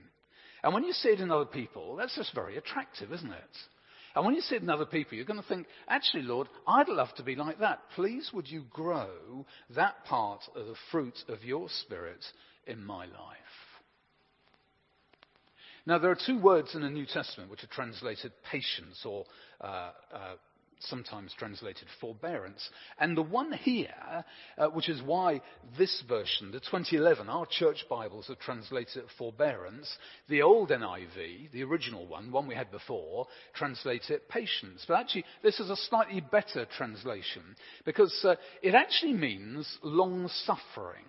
And 0.63 0.75
when 0.75 0.85
you 0.85 0.93
see 0.93 1.11
it 1.11 1.21
in 1.21 1.31
other 1.31 1.45
people, 1.45 1.97
that's 1.97 2.17
just 2.17 2.35
very 2.35 2.57
attractive, 2.57 3.13
isn't 3.13 3.31
it? 3.31 3.57
And 4.15 4.25
when 4.25 4.35
you 4.35 4.41
see 4.41 4.57
it 4.57 4.63
in 4.63 4.71
other 4.71 4.87
people, 4.87 5.17
you're 5.17 5.27
going 5.27 5.41
to 5.41 5.49
think, 5.49 5.67
actually, 5.89 6.25
Lord, 6.25 6.49
I'd 6.67 6.89
love 6.89 7.09
to 7.17 7.23
be 7.23 7.37
like 7.37 7.61
that. 7.61 7.81
Please, 7.95 8.31
would 8.33 8.49
you 8.49 8.65
grow 8.71 9.47
that 9.77 10.05
part 10.07 10.41
of 10.57 10.67
the 10.67 10.75
fruit 10.91 11.17
of 11.29 11.45
your 11.45 11.69
Spirit 11.85 12.25
in 12.67 12.85
my 12.85 13.05
life? 13.05 13.37
Now, 15.87 15.99
there 15.99 16.11
are 16.11 16.19
two 16.27 16.39
words 16.39 16.75
in 16.75 16.83
the 16.83 16.91
New 16.91 17.07
Testament 17.07 17.51
which 17.51 17.65
are 17.65 17.69
translated 17.69 18.33
patience 18.51 19.01
or 19.05 19.25
uh, 19.61 19.91
uh, 20.13 20.35
sometimes 20.81 21.35
translated 21.39 21.87
forbearance. 22.01 22.69
And 22.99 23.17
the 23.17 23.23
one 23.23 23.53
here, 23.53 24.25
uh, 24.57 24.69
which 24.69 24.89
is 24.89 25.03
why 25.03 25.41
this 25.77 26.03
version, 26.09 26.51
the 26.51 26.61
2011, 26.61 27.29
our 27.29 27.47
church 27.47 27.85
Bibles 27.89 28.29
have 28.29 28.39
translated 28.39 28.97
it 28.97 29.05
forbearance. 29.17 29.91
The 30.29 30.43
old 30.43 30.71
NIV, 30.71 31.53
the 31.53 31.65
original 31.65 32.07
one, 32.07 32.31
one 32.31 32.47
we 32.47 32.55
had 32.55 32.71
before, 32.71 33.27
translates 33.55 34.11
it 34.11 34.29
patience. 34.29 34.85
But 34.87 35.01
actually, 35.01 35.25
this 35.43 35.61
is 35.61 35.71
a 35.71 35.77
slightly 35.77 36.21
better 36.21 36.67
translation 36.77 37.43
because 37.85 38.15
uh, 38.25 38.37
it 38.63 38.75
actually 38.75 39.15
means 39.15 39.79
long 39.83 40.29
suffering. 40.29 41.05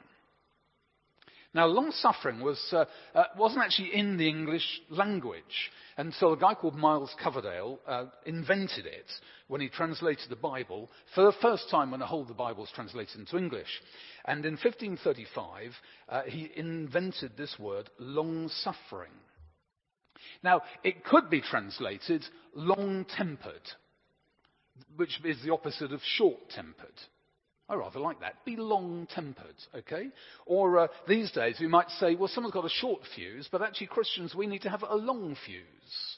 Now, 1.53 1.65
long 1.65 1.91
suffering 1.91 2.41
was, 2.41 2.59
uh, 2.71 2.85
uh, 3.15 3.23
wasn't 3.35 3.63
actually 3.63 3.95
in 3.95 4.17
the 4.17 4.27
English 4.27 4.81
language 4.89 5.71
until 5.97 6.33
a 6.33 6.37
guy 6.37 6.53
called 6.53 6.75
Miles 6.75 7.13
Coverdale 7.21 7.79
uh, 7.87 8.05
invented 8.25 8.85
it 8.85 9.07
when 9.47 9.59
he 9.59 9.67
translated 9.67 10.29
the 10.29 10.35
Bible 10.35 10.89
for 11.15 11.23
the 11.23 11.37
first 11.41 11.69
time 11.71 11.89
when 11.89 12.01
the 12.01 12.05
whole 12.05 12.21
of 12.21 12.27
the 12.27 12.35
Bible 12.35 12.61
was 12.61 12.71
translated 12.75 13.19
into 13.19 13.37
English. 13.37 13.81
And 14.25 14.45
in 14.45 14.53
1535, 14.53 15.73
uh, 16.07 16.21
he 16.27 16.51
invented 16.55 17.31
this 17.35 17.55
word, 17.57 17.89
long 17.97 18.49
suffering. 18.49 19.11
Now, 20.43 20.61
it 20.83 21.03
could 21.03 21.31
be 21.31 21.41
translated 21.41 22.23
long 22.53 23.05
tempered 23.17 23.61
which 24.95 25.19
is 25.23 25.37
the 25.43 25.53
opposite 25.53 25.91
of 25.91 26.01
short 26.03 26.37
tempered. 26.49 26.93
I 27.69 27.75
rather 27.75 27.99
like 27.99 28.19
that. 28.21 28.43
Be 28.45 28.55
long 28.55 29.07
tempered, 29.13 29.55
okay? 29.75 30.07
Or 30.47 30.79
uh, 30.79 30.87
these 31.07 31.31
days 31.31 31.57
we 31.59 31.67
might 31.67 31.89
say, 31.91 32.15
well, 32.15 32.27
someone's 32.27 32.53
got 32.53 32.65
a 32.65 32.69
short 32.69 33.01
fuse, 33.15 33.47
but 33.51 33.61
actually, 33.61 33.87
Christians, 33.87 34.33
we 34.33 34.47
need 34.47 34.63
to 34.63 34.69
have 34.69 34.83
a 34.83 34.95
long 34.95 35.37
fuse. 35.45 36.17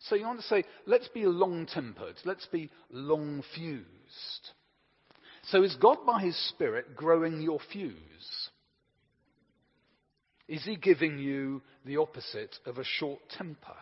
So 0.00 0.16
you 0.16 0.26
want 0.26 0.40
to 0.40 0.46
say, 0.46 0.64
let's 0.86 1.06
be 1.08 1.24
long 1.24 1.66
tempered, 1.66 2.16
let's 2.24 2.46
be 2.46 2.70
long 2.90 3.44
fused. 3.54 3.86
So 5.44 5.62
is 5.62 5.76
God 5.76 5.98
by 6.04 6.20
His 6.20 6.36
Spirit 6.48 6.96
growing 6.96 7.40
your 7.40 7.60
fuse? 7.72 8.50
Is 10.48 10.64
He 10.64 10.74
giving 10.74 11.18
you 11.18 11.62
the 11.84 11.98
opposite 11.98 12.56
of 12.66 12.78
a 12.78 12.84
short 12.84 13.20
temper? 13.30 13.76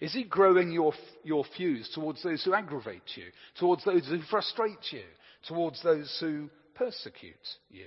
Is 0.00 0.12
He 0.12 0.24
growing 0.24 0.72
your, 0.72 0.92
your 1.22 1.44
fuse 1.56 1.88
towards 1.94 2.22
those 2.24 2.44
who 2.44 2.54
aggravate 2.54 3.02
you, 3.14 3.26
towards 3.60 3.84
those 3.84 4.06
who 4.06 4.20
frustrate 4.22 4.90
you, 4.90 5.04
towards 5.46 5.82
those 5.82 6.16
who 6.20 6.50
persecute 6.74 7.34
you? 7.70 7.86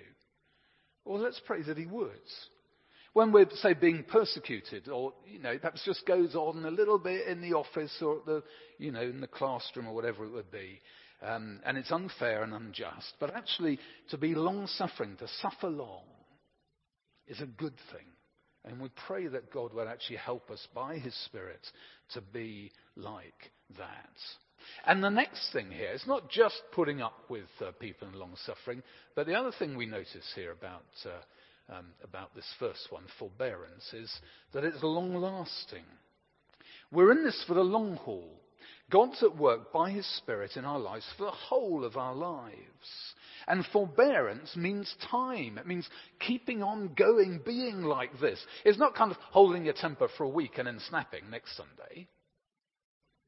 Well, 1.06 1.20
let's 1.20 1.42
pray 1.46 1.64
that 1.64 1.78
He 1.78 1.86
would. 1.86 2.12
When 3.14 3.34
we're, 3.34 3.50
say, 3.56 3.74
being 3.74 4.06
persecuted, 4.06 4.88
or, 4.88 5.14
you 5.26 5.40
know, 5.40 5.58
perhaps 5.58 5.84
just 5.84 6.06
goes 6.06 6.34
on 6.34 6.64
a 6.64 6.72
little 6.72 6.98
bit 6.98 7.28
in 7.28 7.42
the 7.42 7.54
office 7.54 7.94
or 8.02 8.20
at 8.20 8.26
the, 8.26 8.44
you 8.78 8.92
know, 8.92 9.02
in 9.02 9.20
the 9.20 9.28
classroom 9.28 9.88
or 9.88 9.94
whatever 9.94 10.24
it 10.24 10.32
would 10.32 10.50
be, 10.50 10.80
um, 11.22 11.60
and 11.66 11.78
it's 11.78 11.92
unfair 11.92 12.44
and 12.44 12.54
unjust, 12.54 13.14
but 13.20 13.36
actually 13.36 13.80
to 14.10 14.18
be 14.18 14.34
long 14.34 14.66
suffering, 14.68 15.18
to 15.18 15.28
suffer 15.42 15.68
long, 15.68 16.04
is 17.28 17.42
a 17.42 17.46
good 17.46 17.76
thing. 17.92 18.08
And 18.66 18.80
we 18.80 18.90
pray 19.08 19.28
that 19.28 19.52
God 19.52 19.74
will 19.74 19.88
actually 19.88 20.18
help 20.18 20.52
us 20.52 20.68
by 20.74 20.98
His 20.98 21.16
Spirit 21.26 21.66
to 22.14 22.22
be 22.22 22.72
like 22.96 23.52
that. 23.78 24.10
And 24.86 25.04
the 25.04 25.10
next 25.10 25.52
thing 25.52 25.72
here 25.72 25.92
is 25.92 26.04
not 26.06 26.30
just 26.30 26.62
putting 26.72 27.02
up 27.02 27.30
with 27.30 27.50
uh, 27.60 27.72
people 27.80 28.08
in 28.08 28.20
long 28.20 28.36
suffering, 28.46 28.84
but 29.16 29.26
the 29.26 29.36
other 29.36 29.52
thing 29.58 29.76
we 29.76 29.86
notice 29.86 30.32
here 30.36 30.52
about, 30.52 30.86
uh, 31.06 31.74
um, 31.76 31.88
about 32.04 32.36
this 32.36 32.48
first 32.60 32.88
one, 32.92 33.04
forbearance, 33.18 33.92
is 33.94 34.12
that 34.54 34.64
it's 34.64 34.84
long 34.84 35.16
lasting. 35.16 35.86
We're 36.92 37.12
in 37.12 37.24
this 37.24 37.44
for 37.48 37.56
the 37.56 37.62
long 37.62 37.96
haul. 37.96 38.30
God's 38.92 39.24
at 39.24 39.38
work 39.38 39.72
by 39.72 39.90
His 39.90 40.06
Spirit 40.18 40.52
in 40.56 40.66
our 40.66 40.80
lives 40.80 41.06
for 41.18 41.26
the 41.26 41.32
whole 41.32 41.86
of 41.86 41.98
our 41.98 42.14
lives. 42.14 42.56
And 43.48 43.66
forbearance 43.74 44.56
means 44.56 44.94
time. 45.10 45.58
It 45.58 45.68
means 45.68 45.88
keeping 46.20 46.62
on 46.64 46.94
going, 46.96 47.42
being 47.46 47.82
like 47.82 48.20
this. 48.20 48.40
It's 48.66 48.80
not 48.80 48.96
kind 48.96 49.12
of 49.12 49.18
holding 49.32 49.66
your 49.66 49.74
temper 49.74 50.08
for 50.18 50.24
a 50.24 50.30
week 50.30 50.58
and 50.58 50.68
then 50.68 50.80
snapping 50.90 51.30
next 51.30 51.58
Sunday. 51.58 52.08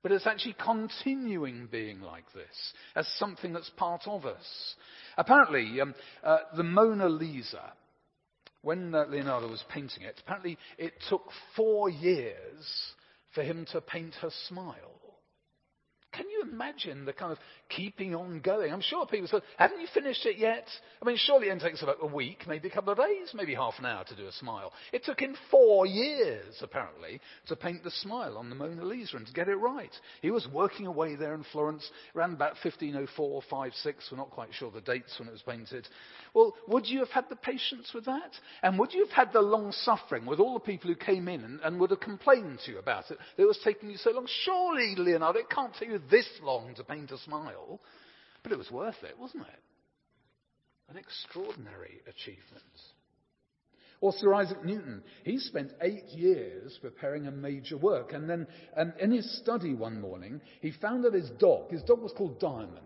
But 0.03 0.11
it's 0.11 0.27
actually 0.27 0.55
continuing 0.63 1.69
being 1.71 2.01
like 2.01 2.25
this 2.33 2.73
as 2.95 3.07
something 3.17 3.53
that's 3.53 3.71
part 3.77 4.01
of 4.05 4.25
us. 4.25 4.75
Apparently, 5.17 5.79
um, 5.79 5.95
uh, 6.23 6.39
the 6.57 6.63
Mona 6.63 7.07
Lisa, 7.07 7.71
when 8.61 8.93
uh, 8.93 9.05
Leonardo 9.07 9.49
was 9.49 9.63
painting 9.69 10.03
it, 10.03 10.19
apparently 10.21 10.57
it 10.77 10.93
took 11.09 11.23
four 11.55 11.89
years 11.89 12.93
for 13.33 13.43
him 13.43 13.65
to 13.71 13.79
paint 13.79 14.13
her 14.15 14.29
smile. 14.49 14.99
Can 16.13 16.29
you 16.29 16.43
imagine 16.43 17.05
the 17.05 17.13
kind 17.13 17.31
of 17.31 17.39
keeping 17.69 18.13
on 18.13 18.39
going? 18.39 18.71
I'm 18.71 18.81
sure 18.81 19.05
people 19.07 19.27
said, 19.27 19.41
haven't 19.57 19.81
you 19.81 19.87
finished 19.93 20.25
it 20.25 20.37
yet? 20.37 20.67
I 21.01 21.05
mean, 21.05 21.17
surely 21.17 21.47
it 21.47 21.59
takes 21.59 21.81
about 21.81 21.97
a 22.01 22.07
week, 22.07 22.43
maybe 22.47 22.67
a 22.67 22.71
couple 22.71 22.91
of 22.91 22.99
days, 22.99 23.31
maybe 23.33 23.55
half 23.55 23.73
an 23.79 23.85
hour 23.85 24.03
to 24.03 24.15
do 24.15 24.27
a 24.27 24.31
smile. 24.31 24.71
It 24.91 25.03
took 25.03 25.19
him 25.19 25.35
four 25.49 25.87
years, 25.87 26.55
apparently, 26.61 27.19
to 27.47 27.55
paint 27.55 27.83
the 27.83 27.91
smile 27.91 28.37
on 28.37 28.49
the 28.49 28.55
Mona 28.55 28.85
Lisa 28.85 29.17
and 29.17 29.25
to 29.25 29.33
get 29.33 29.47
it 29.47 29.55
right. 29.55 29.91
He 30.21 30.29
was 30.29 30.47
working 30.53 30.85
away 30.85 31.15
there 31.15 31.33
in 31.33 31.45
Florence 31.51 31.89
around 32.15 32.33
about 32.33 32.57
1504, 32.63 33.41
5, 33.49 33.73
6. 33.73 34.07
We're 34.11 34.17
not 34.17 34.29
quite 34.29 34.53
sure 34.53 34.69
the 34.69 34.81
dates 34.81 35.15
when 35.17 35.27
it 35.27 35.31
was 35.31 35.41
painted. 35.41 35.87
Well, 36.35 36.53
would 36.67 36.85
you 36.87 36.99
have 36.99 37.09
had 37.09 37.25
the 37.29 37.35
patience 37.35 37.91
with 37.93 38.05
that? 38.05 38.31
And 38.61 38.77
would 38.77 38.93
you 38.93 39.05
have 39.05 39.27
had 39.27 39.33
the 39.33 39.41
long 39.41 39.71
suffering 39.71 40.27
with 40.27 40.39
all 40.39 40.53
the 40.53 40.59
people 40.59 40.89
who 40.89 40.95
came 40.95 41.27
in 41.27 41.43
and, 41.43 41.59
and 41.61 41.79
would 41.79 41.89
have 41.89 41.99
complained 41.99 42.59
to 42.65 42.71
you 42.71 42.77
about 42.77 43.09
it? 43.09 43.17
That 43.37 43.43
it 43.43 43.47
was 43.47 43.59
taking 43.63 43.89
you 43.89 43.97
so 43.97 44.11
long. 44.11 44.27
Surely, 44.43 44.93
Leonardo, 44.95 45.39
it 45.39 45.49
can't 45.49 45.73
take 45.73 45.89
you 45.89 46.02
this 46.09 46.27
long 46.41 46.75
to 46.75 46.83
paint 46.83 47.11
a 47.11 47.17
smile. 47.19 47.81
But 48.43 48.51
it 48.51 48.57
was 48.57 48.71
worth 48.71 49.01
it, 49.03 49.17
wasn't 49.17 49.43
it? 49.43 49.59
An 50.89 50.97
extraordinary 50.97 52.01
achievement. 52.07 52.63
Or 54.01 54.11
Sir 54.11 54.33
Isaac 54.33 54.65
Newton, 54.65 55.01
he 55.23 55.37
spent 55.37 55.71
eight 55.81 56.09
years 56.09 56.77
preparing 56.81 57.25
a 57.25 57.31
major 57.31 57.77
work. 57.77 58.11
And 58.11 58.29
then 58.29 58.47
um, 58.75 58.91
in 58.99 59.11
his 59.11 59.39
study 59.39 59.73
one 59.73 60.01
morning, 60.01 60.41
he 60.61 60.71
found 60.71 61.05
that 61.05 61.13
his 61.13 61.29
dog, 61.39 61.71
his 61.71 61.83
dog 61.83 62.01
was 62.01 62.11
called 62.11 62.37
Diamond. 62.39 62.79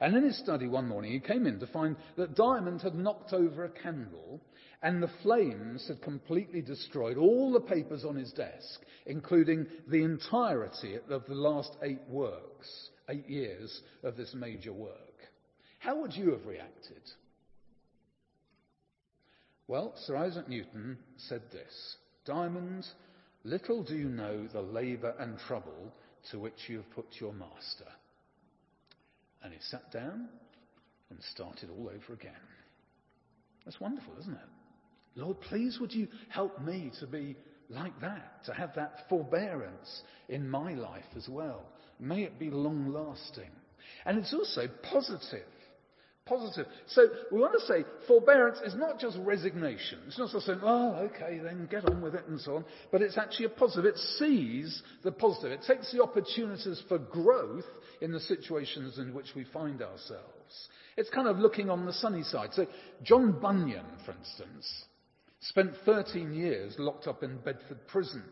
And 0.00 0.14
in 0.14 0.22
his 0.22 0.38
study 0.38 0.68
one 0.68 0.86
morning, 0.86 1.12
he 1.12 1.20
came 1.20 1.46
in 1.46 1.58
to 1.58 1.66
find 1.66 1.96
that 2.16 2.36
Diamond 2.36 2.82
had 2.82 2.94
knocked 2.94 3.32
over 3.32 3.64
a 3.64 3.70
candle 3.70 4.40
and 4.82 5.02
the 5.02 5.10
flames 5.22 5.86
had 5.88 6.02
completely 6.02 6.62
destroyed 6.62 7.16
all 7.16 7.52
the 7.52 7.60
papers 7.60 8.04
on 8.04 8.16
his 8.16 8.32
desk, 8.32 8.80
including 9.06 9.66
the 9.88 10.02
entirety 10.02 10.98
of 11.10 11.24
the 11.26 11.34
last 11.34 11.76
eight 11.82 12.02
works, 12.08 12.90
eight 13.08 13.28
years 13.28 13.82
of 14.02 14.16
this 14.16 14.34
major 14.34 14.72
work. 14.72 14.92
How 15.78 16.00
would 16.00 16.14
you 16.14 16.32
have 16.32 16.46
reacted? 16.46 17.02
Well, 19.68 19.94
Sir 20.04 20.16
Isaac 20.16 20.48
Newton 20.48 20.98
said 21.16 21.42
this 21.52 21.96
Diamond, 22.24 22.86
little 23.44 23.82
do 23.82 23.96
you 23.96 24.08
know 24.08 24.46
the 24.46 24.62
labour 24.62 25.14
and 25.18 25.38
trouble 25.38 25.92
to 26.30 26.38
which 26.38 26.68
you 26.68 26.78
have 26.78 26.90
put 26.90 27.06
your 27.20 27.32
master. 27.32 27.88
And 29.42 29.52
he 29.52 29.58
sat 29.60 29.92
down 29.92 30.28
and 31.10 31.18
started 31.32 31.70
all 31.70 31.88
over 31.88 32.12
again. 32.12 32.32
That's 33.64 33.80
wonderful, 33.80 34.14
isn't 34.20 34.34
it? 34.34 34.55
Lord, 35.16 35.40
please 35.40 35.78
would 35.80 35.92
you 35.92 36.08
help 36.28 36.60
me 36.62 36.92
to 37.00 37.06
be 37.06 37.36
like 37.68 37.98
that, 38.00 38.44
to 38.44 38.52
have 38.52 38.74
that 38.76 39.08
forbearance 39.08 40.02
in 40.28 40.48
my 40.48 40.74
life 40.74 41.04
as 41.16 41.28
well. 41.28 41.62
May 41.98 42.22
it 42.22 42.38
be 42.38 42.50
long 42.50 42.92
lasting. 42.92 43.50
And 44.04 44.18
it's 44.18 44.34
also 44.34 44.68
positive. 44.90 45.46
Positive. 46.26 46.66
So 46.88 47.06
we 47.30 47.38
want 47.38 47.52
to 47.52 47.66
say 47.66 47.84
forbearance 48.08 48.58
is 48.64 48.74
not 48.74 48.98
just 48.98 49.16
resignation. 49.18 50.00
It's 50.08 50.18
not 50.18 50.30
just 50.32 50.46
saying, 50.46 50.58
oh, 50.62 51.08
okay, 51.14 51.38
then 51.38 51.68
get 51.70 51.84
on 51.88 52.02
with 52.02 52.16
it 52.16 52.26
and 52.26 52.40
so 52.40 52.56
on. 52.56 52.64
But 52.90 53.00
it's 53.00 53.16
actually 53.16 53.46
a 53.46 53.50
positive. 53.50 53.84
It 53.84 53.98
sees 54.18 54.82
the 55.04 55.12
positive. 55.12 55.52
It 55.52 55.64
takes 55.66 55.92
the 55.92 56.02
opportunities 56.02 56.82
for 56.88 56.98
growth 56.98 57.64
in 58.00 58.10
the 58.10 58.20
situations 58.20 58.98
in 58.98 59.14
which 59.14 59.28
we 59.36 59.44
find 59.44 59.80
ourselves. 59.80 60.68
It's 60.96 61.10
kind 61.10 61.28
of 61.28 61.38
looking 61.38 61.70
on 61.70 61.86
the 61.86 61.92
sunny 61.92 62.24
side. 62.24 62.50
So 62.54 62.66
John 63.04 63.38
Bunyan, 63.40 63.86
for 64.04 64.12
instance, 64.12 64.84
spent 65.40 65.72
13 65.84 66.34
years 66.34 66.74
locked 66.78 67.06
up 67.06 67.22
in 67.22 67.38
Bedford 67.38 67.86
prison. 67.88 68.22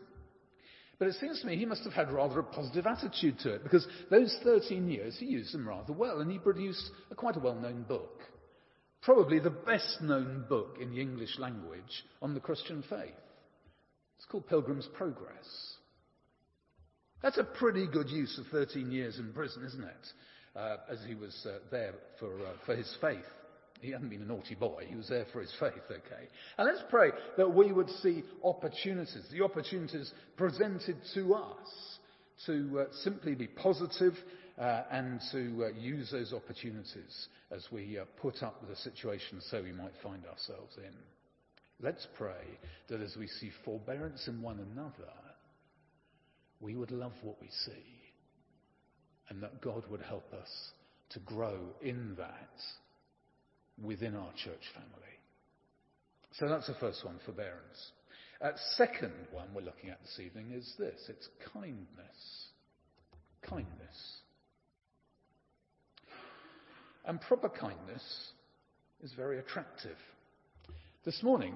But 0.97 1.09
it 1.09 1.15
seems 1.15 1.41
to 1.41 1.47
me 1.47 1.57
he 1.57 1.65
must 1.65 1.83
have 1.83 1.93
had 1.93 2.11
rather 2.11 2.39
a 2.39 2.43
positive 2.43 2.87
attitude 2.87 3.39
to 3.39 3.53
it 3.53 3.63
because 3.63 3.85
those 4.09 4.35
13 4.43 4.89
years 4.89 5.17
he 5.19 5.25
used 5.25 5.53
them 5.53 5.67
rather 5.67 5.93
well 5.93 6.21
and 6.21 6.31
he 6.31 6.39
produced 6.39 6.89
a 7.11 7.15
quite 7.15 7.35
a 7.35 7.41
well-known 7.41 7.83
book. 7.83 8.21
Probably 9.01 9.39
the 9.39 9.49
best 9.49 10.01
known 10.01 10.45
book 10.47 10.77
in 10.81 10.91
the 10.91 11.01
English 11.01 11.37
language 11.37 12.03
on 12.21 12.33
the 12.33 12.39
Christian 12.39 12.83
faith. 12.89 13.13
It's 14.17 14.25
called 14.25 14.47
Pilgrim's 14.47 14.87
Progress. 14.95 15.75
That's 17.21 17.37
a 17.37 17.43
pretty 17.43 17.87
good 17.87 18.09
use 18.09 18.37
of 18.39 18.47
13 18.47 18.91
years 18.91 19.19
in 19.19 19.33
prison, 19.33 19.63
isn't 19.65 19.83
it? 19.83 20.07
Uh, 20.55 20.77
as 20.89 20.99
he 21.05 21.15
was 21.15 21.35
uh, 21.45 21.57
there 21.69 21.93
for, 22.19 22.33
uh, 22.33 22.53
for 22.65 22.75
his 22.75 22.95
faith. 23.01 23.25
He 23.81 23.91
hadn't 23.91 24.09
been 24.09 24.21
a 24.21 24.25
naughty 24.25 24.55
boy. 24.55 24.85
He 24.87 24.95
was 24.95 25.09
there 25.09 25.25
for 25.31 25.41
his 25.41 25.53
faith, 25.59 25.83
okay? 25.89 26.27
And 26.57 26.67
let's 26.67 26.83
pray 26.89 27.11
that 27.37 27.53
we 27.53 27.71
would 27.71 27.89
see 28.01 28.23
opportunities, 28.43 29.25
the 29.31 29.43
opportunities 29.43 30.11
presented 30.37 30.97
to 31.13 31.33
us 31.35 31.97
to 32.45 32.79
uh, 32.79 32.85
simply 33.03 33.35
be 33.35 33.47
positive, 33.47 34.13
uh, 34.57 34.83
and 34.91 35.21
to 35.31 35.65
uh, 35.65 35.79
use 35.79 36.11
those 36.11 36.33
opportunities 36.33 37.27
as 37.51 37.65
we 37.71 37.99
uh, 37.99 38.05
put 38.21 38.41
up 38.41 38.61
with 38.61 38.69
the 38.69 38.75
situation 38.77 39.41
so 39.49 39.61
we 39.61 39.71
might 39.71 39.93
find 40.01 40.25
ourselves 40.25 40.75
in. 40.77 40.93
Let's 41.81 42.07
pray 42.17 42.59
that 42.87 43.01
as 43.01 43.15
we 43.17 43.27
see 43.27 43.51
forbearance 43.65 44.27
in 44.27 44.41
one 44.41 44.59
another, 44.59 45.11
we 46.61 46.75
would 46.75 46.91
love 46.91 47.11
what 47.21 47.35
we 47.41 47.49
see 47.65 47.83
and 49.29 49.43
that 49.43 49.61
God 49.61 49.83
would 49.89 50.01
help 50.01 50.31
us 50.33 50.71
to 51.09 51.19
grow 51.19 51.59
in 51.81 52.15
that 52.17 52.49
within 53.81 54.15
our 54.15 54.31
church 54.43 54.61
family. 54.73 55.05
So 56.33 56.47
that's 56.49 56.67
the 56.67 56.75
first 56.75 57.05
one, 57.05 57.19
forbearance. 57.25 57.91
Uh, 58.41 58.51
second 58.75 59.13
one 59.31 59.47
we're 59.53 59.61
looking 59.61 59.89
at 59.89 60.01
this 60.01 60.19
evening 60.23 60.51
is 60.53 60.73
this 60.77 60.99
it's 61.07 61.29
kindness. 61.53 62.49
Kindness. 63.41 64.19
And 67.05 67.21
proper 67.21 67.49
kindness 67.49 68.03
is 69.03 69.13
very 69.13 69.39
attractive. 69.39 69.97
This 71.05 71.21
morning, 71.21 71.53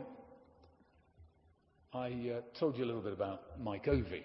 I 1.93 2.07
uh, 2.37 2.41
told 2.59 2.77
you 2.77 2.83
a 2.83 2.85
little 2.85 3.01
bit 3.01 3.13
about 3.13 3.59
Mike 3.59 3.87
Ovey. 3.87 4.23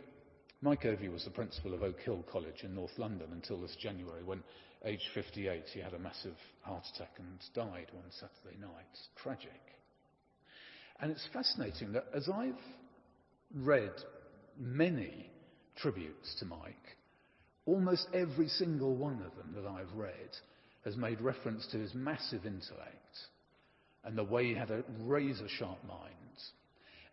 Mike 0.61 0.85
Ovey 0.85 1.09
was 1.09 1.25
the 1.25 1.31
principal 1.31 1.73
of 1.75 1.83
Oak 1.83 1.99
Hill 2.01 2.23
College 2.31 2.63
in 2.63 2.75
North 2.75 2.97
London 2.99 3.29
until 3.33 3.61
this 3.61 3.75
January 3.81 4.23
when, 4.23 4.43
aged 4.85 5.05
58, 5.15 5.65
he 5.73 5.81
had 5.81 5.95
a 5.95 5.99
massive 5.99 6.37
heart 6.63 6.85
attack 6.95 7.13
and 7.19 7.39
died 7.55 7.87
one 7.93 8.11
Saturday 8.11 8.61
night. 8.61 8.99
Tragic. 9.17 9.51
And 11.01 11.11
it's 11.11 11.27
fascinating 11.33 11.93
that 11.93 12.07
as 12.15 12.29
I've 12.29 12.55
read 13.55 13.93
many 14.59 15.31
tributes 15.77 16.37
to 16.39 16.45
Mike, 16.45 16.97
almost 17.67 18.07
every 18.13 18.49
single 18.49 18.95
one 18.95 19.23
of 19.23 19.37
them 19.37 19.55
that 19.55 19.69
I've 19.69 19.93
read 19.95 20.31
has 20.85 20.97
made 20.97 21.21
reference 21.21 21.67
to 21.73 21.79
his 21.79 21.95
massive 21.95 22.45
intellect 22.45 23.17
and 24.05 24.17
the 24.17 24.25
way 24.25 24.49
he 24.49 24.55
had 24.55 24.71
a 24.71 24.85
razor 25.01 25.49
sharp 25.49 25.79
mind 25.89 26.15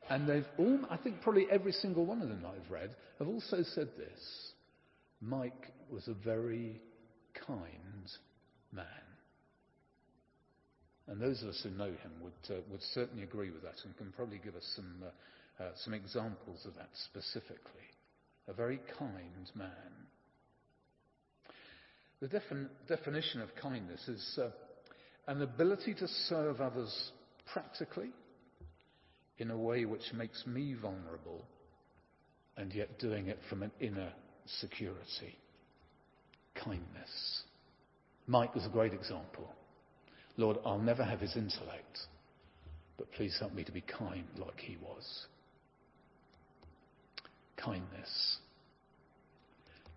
and 0.10 0.28
they've 0.28 0.48
all, 0.58 0.80
I 0.90 0.98
think 0.98 1.22
probably 1.22 1.48
every 1.50 1.72
single 1.72 2.06
one 2.06 2.22
of 2.22 2.30
them 2.30 2.42
that 2.42 2.50
I've 2.50 2.72
read 2.72 2.90
have 3.20 3.28
also 3.28 3.64
said 3.64 3.90
this. 3.98 4.52
Mike 5.22 5.72
was 5.90 6.08
a 6.08 6.14
very 6.14 6.82
kind 7.34 8.10
man. 8.72 8.86
And 11.08 11.22
those 11.22 11.42
of 11.42 11.50
us 11.50 11.60
who 11.64 11.72
know 11.72 11.92
him 11.92 12.12
would, 12.22 12.56
uh, 12.56 12.62
would 12.72 12.82
certainly 12.94 13.24
agree 13.24 13.50
with 13.50 13.64
that 13.64 13.76
and 13.84 13.96
can 13.98 14.12
probably 14.12 14.40
give 14.44 14.56
us 14.56 14.66
some, 14.76 15.04
uh, 15.04 15.64
uh, 15.64 15.72
some 15.84 15.94
examples 15.94 16.66
of 16.66 16.76
that 16.76 16.90
specifically. 17.06 17.90
A 18.48 18.54
very 18.54 18.80
kind 18.98 19.52
man. 19.56 19.68
The 22.22 22.28
defin- 22.28 22.70
definition 22.88 23.42
of 23.42 23.50
kindness 23.56 24.08
is 24.08 24.40
uh, 24.40 24.52
an 25.28 25.42
ability 25.42 25.96
to 25.96 26.08
serve 26.30 26.62
others 26.62 27.12
practically 27.52 28.12
in 29.38 29.52
a 29.52 29.58
way 29.58 29.86
which 29.86 30.14
makes 30.14 30.46
me 30.46 30.76
vulnerable 30.80 31.46
and 32.58 32.74
yet 32.74 33.00
doing 33.00 33.28
it 33.28 33.40
from 33.50 33.64
an 33.64 33.72
inner 33.80 34.12
security. 34.60 35.36
Kindness. 36.56 37.44
Mike 38.28 38.54
was 38.54 38.66
a 38.66 38.70
great 38.70 38.94
example. 38.94 39.50
Lord, 40.38 40.58
I'll 40.66 40.80
never 40.80 41.04
have 41.04 41.20
his 41.20 41.36
intellect, 41.36 42.00
but 42.98 43.12
please 43.14 43.36
help 43.40 43.54
me 43.54 43.64
to 43.64 43.72
be 43.72 43.82
kind 43.82 44.26
like 44.38 44.60
he 44.60 44.78
was. 44.78 45.26
Kindness. 47.58 48.38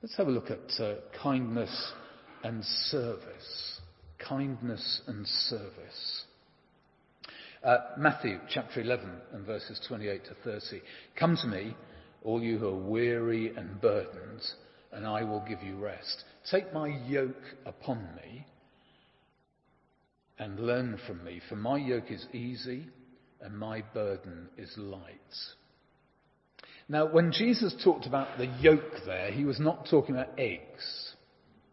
Let's 0.02 0.16
have 0.16 0.26
a 0.26 0.30
look 0.30 0.50
at 0.50 0.82
uh, 0.82 0.96
kindness 1.22 1.92
and 2.42 2.62
service. 2.64 3.80
Kindness 4.18 5.00
and 5.06 5.26
service. 5.26 6.24
Uh, 7.62 7.78
Matthew 7.96 8.38
chapter 8.50 8.82
11 8.82 9.08
and 9.32 9.46
verses 9.46 9.80
28 9.88 10.24
to 10.26 10.34
30. 10.44 10.82
Come 11.18 11.38
to 11.40 11.46
me, 11.46 11.74
all 12.22 12.42
you 12.42 12.58
who 12.58 12.68
are 12.68 12.76
weary 12.76 13.54
and 13.56 13.80
burdened, 13.80 14.42
and 14.94 15.06
I 15.06 15.24
will 15.24 15.44
give 15.46 15.62
you 15.62 15.76
rest. 15.76 16.24
Take 16.50 16.72
my 16.72 16.88
yoke 17.06 17.42
upon 17.66 18.08
me 18.16 18.46
and 20.38 20.58
learn 20.58 20.98
from 21.06 21.24
me, 21.24 21.40
for 21.48 21.56
my 21.56 21.78
yoke 21.78 22.10
is 22.10 22.26
easy 22.32 22.86
and 23.40 23.58
my 23.58 23.82
burden 23.92 24.48
is 24.56 24.72
light. 24.76 25.10
Now, 26.88 27.06
when 27.06 27.32
Jesus 27.32 27.74
talked 27.82 28.06
about 28.06 28.36
the 28.36 28.46
yoke 28.60 29.04
there, 29.06 29.30
he 29.30 29.44
was 29.44 29.58
not 29.58 29.86
talking 29.90 30.14
about 30.14 30.38
eggs. 30.38 31.14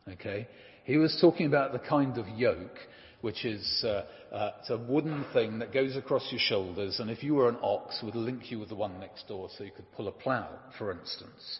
Okay? 0.08 0.48
He 0.86 0.98
was 0.98 1.18
talking 1.20 1.48
about 1.48 1.74
the 1.74 1.80
kind 1.80 2.18
of 2.18 2.28
yoke 2.30 2.78
which 3.22 3.46
is 3.46 3.84
uh, 3.86 4.04
uh, 4.34 4.52
it's 4.60 4.70
a 4.70 4.78
wooden 4.78 5.26
thing 5.34 5.60
that 5.60 5.74
goes 5.74 5.96
across 5.96 6.28
your 6.32 6.40
shoulders, 6.40 7.00
and 7.00 7.10
if 7.10 7.24
you 7.24 7.36
were 7.36 7.50
an 7.50 7.58
ox, 7.62 8.00
would 8.04 8.16
link 8.16 8.52
you 8.52 8.60
with 8.60 8.70
the 8.70 8.76
one 8.76 9.00
next 9.00 9.28
door, 9.28 9.50
so 9.58 9.64
you 9.64 9.72
could 9.72 9.90
pull 9.94 10.08
a 10.08 10.12
plough, 10.12 10.50
for 10.78 10.92
instance. 10.92 11.60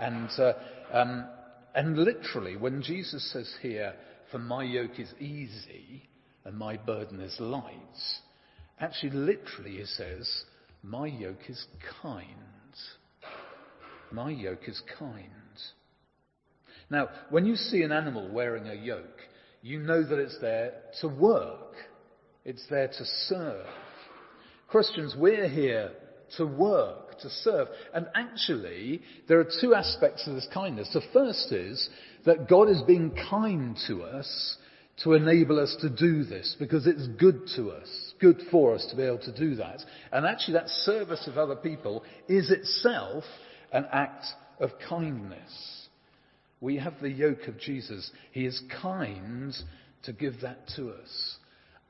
And 0.00 0.30
uh, 0.38 0.52
um, 0.92 1.26
and 1.74 1.98
literally, 1.98 2.56
when 2.56 2.82
Jesus 2.82 3.32
says 3.32 3.52
here, 3.60 3.94
"For 4.30 4.38
my 4.38 4.64
yoke 4.64 4.98
is 4.98 5.12
easy 5.20 6.08
and 6.44 6.56
my 6.56 6.76
burden 6.76 7.20
is 7.20 7.38
light," 7.38 7.74
actually, 8.80 9.10
literally, 9.10 9.76
he 9.76 9.84
says, 9.84 10.44
"My 10.82 11.06
yoke 11.06 11.48
is 11.48 11.66
kind." 12.02 12.26
My 14.12 14.30
yoke 14.30 14.68
is 14.68 14.82
kind. 14.98 15.28
Now, 16.90 17.08
when 17.30 17.46
you 17.46 17.54
see 17.54 17.82
an 17.82 17.92
animal 17.92 18.28
wearing 18.28 18.68
a 18.68 18.74
yoke, 18.74 19.20
you 19.62 19.78
know 19.78 20.02
that 20.02 20.18
it's 20.18 20.38
there 20.40 20.72
to 21.00 21.08
work. 21.08 21.76
It's 22.44 22.66
there 22.68 22.88
to 22.88 23.04
serve. 23.28 23.66
Christians, 24.68 25.14
we're 25.16 25.48
here 25.48 25.92
to 26.36 26.46
work, 26.46 27.09
to 27.22 27.30
serve. 27.30 27.68
And 27.94 28.06
actually, 28.14 29.02
there 29.28 29.40
are 29.40 29.48
two 29.60 29.74
aspects 29.74 30.26
of 30.26 30.34
this 30.34 30.48
kindness. 30.52 30.90
The 30.92 31.02
first 31.12 31.52
is 31.52 31.88
that 32.24 32.48
God 32.48 32.68
is 32.68 32.82
being 32.82 33.12
kind 33.30 33.76
to 33.86 34.02
us 34.02 34.56
to 35.04 35.14
enable 35.14 35.58
us 35.58 35.76
to 35.80 35.88
do 35.88 36.24
this 36.24 36.56
because 36.58 36.86
it's 36.86 37.06
good 37.18 37.48
to 37.56 37.70
us, 37.70 38.14
good 38.20 38.40
for 38.50 38.74
us 38.74 38.86
to 38.90 38.96
be 38.96 39.02
able 39.02 39.18
to 39.18 39.36
do 39.36 39.54
that. 39.56 39.80
And 40.12 40.26
actually 40.26 40.54
that 40.54 40.68
service 40.68 41.26
of 41.26 41.38
other 41.38 41.56
people 41.56 42.04
is 42.28 42.50
itself 42.50 43.24
an 43.72 43.86
act 43.92 44.26
of 44.58 44.70
kindness. 44.88 45.88
We 46.60 46.76
have 46.76 46.94
the 47.00 47.10
yoke 47.10 47.48
of 47.48 47.58
Jesus. 47.58 48.10
He 48.32 48.44
is 48.44 48.62
kind 48.82 49.54
to 50.02 50.12
give 50.12 50.42
that 50.42 50.68
to 50.76 50.90
us. 50.90 51.36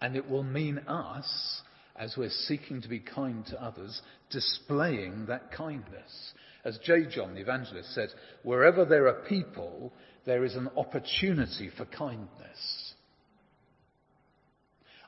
And 0.01 0.17
it 0.17 0.31
will 0.31 0.45
mean 0.45 0.79
us, 0.87 1.63
as 1.97 2.15
we're 2.17 2.31
seeking 2.31 2.81
to 2.83 2.89
be 2.89 3.01
kind 3.01 3.45
to 3.47 3.63
others, 3.63 4.01
displaying 4.31 5.27
that 5.27 5.53
kindness. 5.53 6.33
As 6.65 6.79
J. 6.85 7.07
John 7.11 7.35
the 7.35 7.41
evangelist 7.41 7.95
said, 7.95 8.09
wherever 8.43 8.85
there 8.85 9.09
are 9.09 9.25
people, 9.29 9.93
there 10.27 10.45
is 10.45 10.55
an 10.55 10.69
opportunity 10.77 11.71
for 11.77 11.85
kindness. 11.87 12.95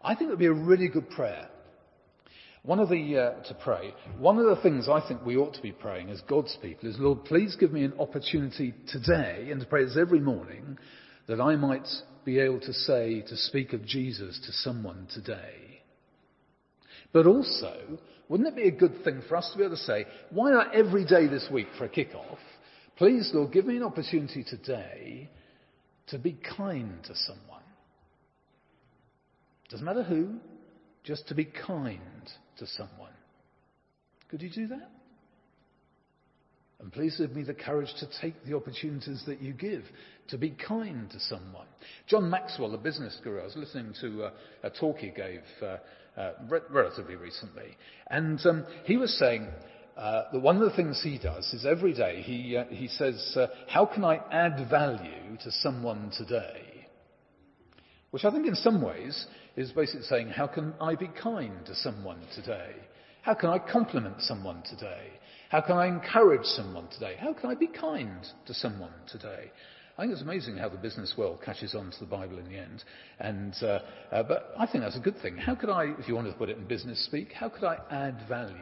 I 0.02 0.14
think 0.14 0.28
it 0.28 0.30
would 0.30 0.38
be 0.38 0.46
a 0.46 0.52
really 0.52 0.88
good 0.88 1.10
prayer 1.10 1.48
one 2.64 2.78
of 2.78 2.90
the, 2.90 3.18
uh, 3.18 3.42
to 3.48 3.54
pray, 3.54 3.92
one 4.18 4.38
of 4.38 4.46
the 4.46 4.62
things 4.62 4.88
I 4.88 5.00
think 5.06 5.26
we 5.26 5.36
ought 5.36 5.54
to 5.54 5.62
be 5.62 5.72
praying 5.72 6.10
as 6.10 6.20
God's 6.22 6.56
people 6.62 6.88
is, 6.88 6.96
Lord, 6.98 7.24
please 7.24 7.56
give 7.58 7.72
me 7.72 7.82
an 7.82 7.94
opportunity 7.98 8.72
today, 8.86 9.48
and 9.50 9.60
to 9.60 9.66
pray 9.66 9.84
this 9.84 9.98
every 10.00 10.20
morning, 10.20 10.78
that 11.26 11.40
I 11.40 11.56
might 11.56 11.88
be 12.24 12.38
able 12.38 12.60
to 12.60 12.72
say, 12.72 13.22
to 13.22 13.36
speak 13.36 13.72
of 13.72 13.84
Jesus 13.84 14.40
to 14.46 14.52
someone 14.52 15.08
today. 15.12 15.81
But 17.12 17.26
also, 17.26 17.98
wouldn't 18.28 18.48
it 18.48 18.56
be 18.56 18.68
a 18.68 18.70
good 18.70 19.04
thing 19.04 19.22
for 19.28 19.36
us 19.36 19.50
to 19.52 19.58
be 19.58 19.64
able 19.64 19.76
to 19.76 19.82
say, 19.82 20.06
why 20.30 20.50
not 20.50 20.74
every 20.74 21.04
day 21.04 21.26
this 21.26 21.48
week 21.52 21.68
for 21.76 21.84
a 21.84 21.88
kick-off, 21.88 22.38
please, 22.96 23.30
Lord, 23.34 23.52
give 23.52 23.66
me 23.66 23.76
an 23.76 23.82
opportunity 23.82 24.44
today 24.44 25.30
to 26.08 26.18
be 26.18 26.38
kind 26.56 27.02
to 27.04 27.14
someone. 27.14 27.62
Doesn't 29.70 29.84
matter 29.84 30.02
who, 30.02 30.36
just 31.04 31.28
to 31.28 31.34
be 31.34 31.44
kind 31.44 32.00
to 32.58 32.66
someone. 32.66 33.12
Could 34.28 34.42
you 34.42 34.50
do 34.50 34.66
that? 34.68 34.90
And 36.80 36.92
please 36.92 37.16
give 37.16 37.36
me 37.36 37.44
the 37.44 37.54
courage 37.54 37.92
to 38.00 38.08
take 38.20 38.34
the 38.44 38.56
opportunities 38.56 39.22
that 39.26 39.40
you 39.40 39.52
give 39.52 39.84
to 40.28 40.38
be 40.38 40.50
kind 40.50 41.08
to 41.10 41.20
someone. 41.20 41.66
John 42.08 42.28
Maxwell, 42.28 42.74
a 42.74 42.78
business 42.78 43.16
guru, 43.22 43.40
I 43.40 43.44
was 43.44 43.56
listening 43.56 43.94
to 44.00 44.24
a, 44.24 44.32
a 44.64 44.70
talk 44.70 44.98
he 44.98 45.10
gave 45.10 45.42
uh, 45.62 45.76
uh, 46.16 46.32
re- 46.48 46.60
relatively 46.70 47.16
recently, 47.16 47.76
and 48.08 48.44
um, 48.46 48.66
he 48.84 48.96
was 48.96 49.16
saying 49.18 49.48
uh, 49.96 50.24
that 50.32 50.40
one 50.40 50.56
of 50.56 50.62
the 50.62 50.76
things 50.76 51.00
he 51.02 51.18
does 51.18 51.52
is 51.52 51.66
every 51.66 51.92
day 51.92 52.22
he, 52.22 52.56
uh, 52.56 52.64
he 52.70 52.88
says, 52.88 53.36
uh, 53.36 53.46
How 53.68 53.86
can 53.86 54.04
I 54.04 54.20
add 54.30 54.68
value 54.70 55.36
to 55.42 55.50
someone 55.50 56.10
today? 56.16 56.72
Which 58.12 58.26
I 58.26 58.30
think 58.30 58.46
in 58.46 58.54
some 58.54 58.82
ways 58.82 59.26
is 59.56 59.72
basically 59.72 60.02
saying, 60.02 60.28
how 60.28 60.46
can 60.46 60.74
I 60.80 60.94
be 60.94 61.08
kind 61.08 61.64
to 61.66 61.74
someone 61.74 62.20
today? 62.34 62.74
How 63.22 63.34
can 63.34 63.48
I 63.48 63.58
compliment 63.58 64.20
someone 64.20 64.62
today? 64.68 65.08
How 65.48 65.62
can 65.62 65.76
I 65.76 65.86
encourage 65.86 66.44
someone 66.44 66.88
today? 66.88 67.16
How 67.18 67.32
can 67.32 67.50
I 67.50 67.54
be 67.54 67.68
kind 67.68 68.26
to 68.46 68.54
someone 68.54 68.92
today? 69.10 69.50
I 70.02 70.04
think 70.06 70.14
it's 70.14 70.22
amazing 70.22 70.56
how 70.56 70.68
the 70.68 70.78
business 70.78 71.14
world 71.16 71.38
catches 71.44 71.76
on 71.76 71.92
to 71.92 72.00
the 72.00 72.06
Bible 72.06 72.40
in 72.40 72.48
the 72.48 72.58
end. 72.58 72.82
And, 73.20 73.54
uh, 73.62 73.78
uh, 74.10 74.24
but 74.24 74.52
I 74.58 74.66
think 74.66 74.82
that's 74.82 74.96
a 74.96 75.00
good 75.00 75.22
thing. 75.22 75.36
How 75.36 75.54
could 75.54 75.70
I, 75.70 75.94
if 75.96 76.08
you 76.08 76.16
want 76.16 76.26
to 76.26 76.32
put 76.32 76.48
it 76.48 76.58
in 76.58 76.64
business 76.66 77.04
speak, 77.04 77.30
how 77.32 77.48
could 77.48 77.62
I 77.62 77.78
add 77.88 78.18
value 78.28 78.56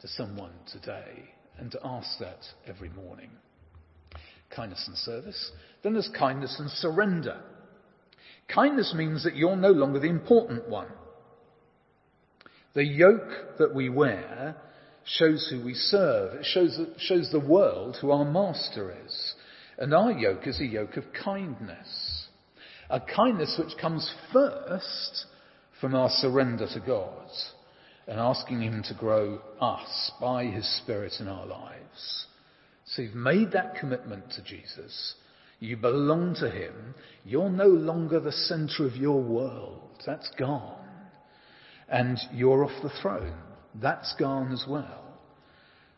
to 0.00 0.08
someone 0.08 0.52
today? 0.70 1.30
And 1.56 1.72
to 1.72 1.80
ask 1.82 2.18
that 2.18 2.40
every 2.66 2.90
morning. 2.90 3.30
Kindness 4.54 4.84
and 4.86 4.98
service. 4.98 5.50
Then 5.82 5.94
there's 5.94 6.10
kindness 6.18 6.54
and 6.58 6.68
surrender. 6.68 7.40
Kindness 8.46 8.92
means 8.94 9.24
that 9.24 9.36
you're 9.36 9.56
no 9.56 9.70
longer 9.70 9.98
the 9.98 10.10
important 10.10 10.68
one. 10.68 10.88
The 12.74 12.84
yoke 12.84 13.56
that 13.56 13.74
we 13.74 13.88
wear 13.88 14.56
shows 15.06 15.48
who 15.50 15.64
we 15.64 15.72
serve. 15.72 16.34
It 16.34 16.44
shows, 16.44 16.78
shows 16.98 17.30
the 17.32 17.40
world 17.40 17.96
who 17.98 18.10
our 18.10 18.26
master 18.26 18.94
is. 19.06 19.29
And 19.80 19.94
our 19.94 20.12
yoke 20.12 20.46
is 20.46 20.60
a 20.60 20.66
yoke 20.66 20.98
of 20.98 21.04
kindness. 21.24 22.28
A 22.90 23.00
kindness 23.00 23.58
which 23.58 23.78
comes 23.80 24.12
first 24.30 25.24
from 25.80 25.94
our 25.94 26.10
surrender 26.10 26.66
to 26.74 26.80
God 26.80 27.30
and 28.06 28.20
asking 28.20 28.60
Him 28.60 28.82
to 28.88 28.94
grow 28.94 29.40
us 29.58 30.12
by 30.20 30.44
His 30.44 30.68
Spirit 30.82 31.14
in 31.18 31.28
our 31.28 31.46
lives. 31.46 32.26
So 32.84 33.02
you've 33.02 33.14
made 33.14 33.52
that 33.52 33.76
commitment 33.76 34.30
to 34.32 34.42
Jesus. 34.42 35.14
You 35.60 35.78
belong 35.78 36.34
to 36.40 36.50
Him. 36.50 36.94
You're 37.24 37.50
no 37.50 37.68
longer 37.68 38.20
the 38.20 38.32
center 38.32 38.86
of 38.86 38.96
your 38.96 39.22
world. 39.22 40.02
That's 40.04 40.30
gone. 40.38 40.76
And 41.88 42.18
you're 42.34 42.64
off 42.64 42.82
the 42.82 42.92
throne. 43.00 43.38
That's 43.80 44.14
gone 44.18 44.52
as 44.52 44.64
well. 44.68 45.04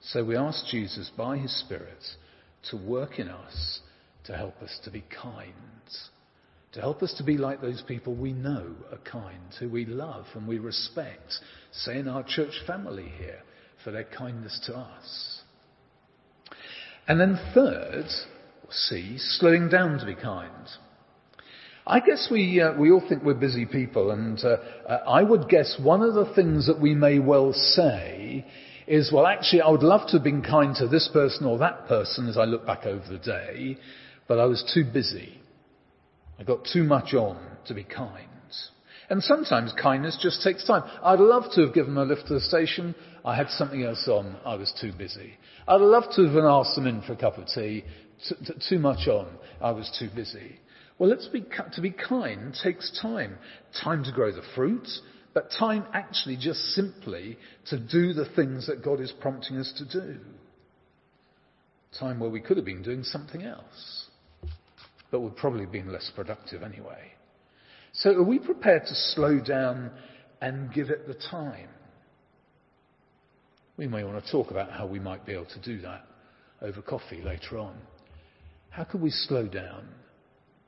So 0.03 0.25
we 0.25 0.37
ask 0.37 0.67
Jesus 0.67 1.11
by 1.17 1.39
His 1.39 1.59
Spirit 1.61 2.03
to 2.71 2.77
work 2.77 3.19
in 3.19 3.29
us 3.29 3.81
to 4.25 4.37
help 4.37 4.61
us 4.63 4.79
to 4.85 4.91
be 4.91 5.05
kind, 5.23 5.53
to 6.73 6.81
help 6.81 7.03
us 7.03 7.13
to 7.19 7.25
be 7.25 7.37
like 7.37 7.61
those 7.61 7.83
people 7.87 8.15
we 8.15 8.33
know 8.33 8.75
are 8.91 8.99
kind, 8.99 9.55
who 9.59 9.69
we 9.69 9.85
love 9.85 10.27
and 10.35 10.47
we 10.47 10.59
respect, 10.59 11.35
say 11.73 11.99
in 11.99 12.09
our 12.09 12.23
church 12.23 12.55
family 12.67 13.13
here, 13.19 13.41
for 13.85 13.91
their 13.91 14.05
kindness 14.05 14.61
to 14.67 14.77
us. 14.77 15.41
And 17.09 17.21
then 17.21 17.39
third, 17.53 18.07
C, 18.71 19.17
slowing 19.19 19.69
down 19.69 19.99
to 19.99 20.07
be 20.07 20.15
kind. 20.15 20.69
I 21.85 21.99
guess 21.99 22.29
we, 22.31 22.61
uh, 22.61 22.79
we 22.79 22.93
all 22.93 23.03
think 23.09 23.25
we're 23.25 23.35
busy 23.35 23.67
people, 23.67 24.13
and 24.13 24.39
uh, 24.45 24.57
uh, 24.89 25.03
I 25.09 25.25
would 25.25 25.49
guess 25.49 25.77
one 25.83 26.01
of 26.01 26.15
the 26.15 26.33
things 26.33 26.69
that 26.69 26.81
we 26.81 26.95
may 26.95 27.19
well 27.19 27.53
say 27.53 28.47
is, 28.87 29.11
well, 29.13 29.27
actually, 29.27 29.63
I 29.63 29.71
would 29.71 29.83
love 29.83 30.09
to 30.09 30.13
have 30.15 30.25
been 30.25 30.43
kind 30.43 30.75
to 30.77 30.89
this 30.89 31.09
person 31.13 31.47
or 31.47 31.59
that 31.59 31.89
person 31.89 32.29
as 32.29 32.37
I 32.37 32.45
look 32.45 32.67
back 32.67 32.87
over 32.87 33.05
the 33.09 33.19
day, 33.19 33.79
but 34.29 34.39
I 34.39 34.47
was 34.47 34.69
too 34.75 34.85
busy. 34.85 35.41
I 36.39 36.45
got 36.45 36.67
too 36.73 36.83
much 36.83 37.15
on 37.15 37.39
to 37.67 37.75
be 37.75 37.85
kind. 37.85 38.29
And 39.13 39.23
sometimes 39.23 39.75
kindness 39.75 40.19
just 40.23 40.43
takes 40.43 40.65
time. 40.65 40.85
I'd 41.03 41.21
love 41.21 41.45
to 41.53 41.67
have 41.67 41.75
given 41.75 41.95
them 41.95 42.03
a 42.03 42.07
lift 42.07 42.29
to 42.29 42.35
the 42.35 42.41
station. 42.41 42.95
I 43.27 43.37
had 43.37 43.51
something 43.51 43.83
else 43.83 44.09
on. 44.09 44.37
I 44.43 44.55
was 44.55 44.73
too 44.81 44.91
busy. 44.97 45.35
I'd 45.69 45.83
love 45.83 46.05
to 46.17 46.27
have 46.27 46.45
asked 46.45 46.77
them 46.77 46.87
in 46.87 47.03
for 47.03 47.13
a 47.13 47.17
cup 47.17 47.37
of 47.37 47.47
tea. 47.47 47.85
T- 48.27 48.35
t- 48.43 48.55
too 48.71 48.79
much 48.79 49.09
on. 49.09 49.29
I 49.61 49.73
was 49.73 49.95
too 49.99 50.09
busy. 50.15 50.59
Well, 50.99 51.11
let's 51.11 51.27
be, 51.27 51.45
to 51.75 51.81
be 51.83 51.91
kind 51.91 52.57
takes 52.63 52.97
time. 53.03 53.37
Time 53.83 54.03
to 54.05 54.13
grow 54.13 54.33
the 54.33 54.43
fruit, 54.55 54.89
but 55.35 55.51
time 55.59 55.85
actually 55.93 56.37
just 56.37 56.61
simply 56.75 57.39
to 57.67 57.79
do 57.79 58.13
the 58.13 58.29
things 58.37 58.67
that 58.67 58.85
God 58.85 59.01
is 59.01 59.13
prompting 59.21 59.57
us 59.57 59.73
to 59.79 59.85
do. 59.85 60.19
Time 61.99 62.21
where 62.21 62.31
we 62.31 62.41
could 62.41 62.57
have 62.57 62.67
been 62.67 62.83
doing 62.83 63.03
something 63.03 63.43
else, 63.43 64.07
but 65.11 65.21
would 65.21 65.37
probably 65.37 65.63
have 65.63 65.73
been 65.73 65.93
less 65.93 66.11
productive 66.15 66.63
anyway. 66.63 67.13
So 67.93 68.11
are 68.11 68.23
we 68.23 68.39
prepared 68.39 68.87
to 68.87 68.95
slow 68.95 69.41
down 69.41 69.91
and 70.41 70.73
give 70.73 70.91
it 70.91 71.07
the 71.07 71.15
time? 71.15 71.69
We 73.77 73.87
may 73.87 74.05
want 74.05 74.25
to 74.25 74.31
talk 74.31 74.51
about 74.51 74.71
how 74.71 74.87
we 74.87 74.99
might 74.99 75.27
be 75.27 75.33
able 75.33 75.47
to 75.47 75.61
do 75.61 75.81
that 75.83 76.05
over 76.61 76.81
coffee 76.83 77.23
later 77.23 77.59
on. 77.59 77.77
How 78.71 78.85
can 78.85 79.03
we 79.03 79.11
slow 79.11 79.47
down 79.47 79.89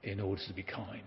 in 0.02 0.20
order 0.20 0.42
to 0.46 0.52
be 0.52 0.62
kind? 0.62 1.02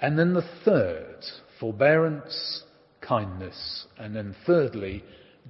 And 0.00 0.18
then 0.18 0.34
the 0.34 0.46
third, 0.64 1.24
forbearance, 1.58 2.62
kindness, 3.00 3.86
and 3.98 4.14
then 4.14 4.34
thirdly, 4.46 5.04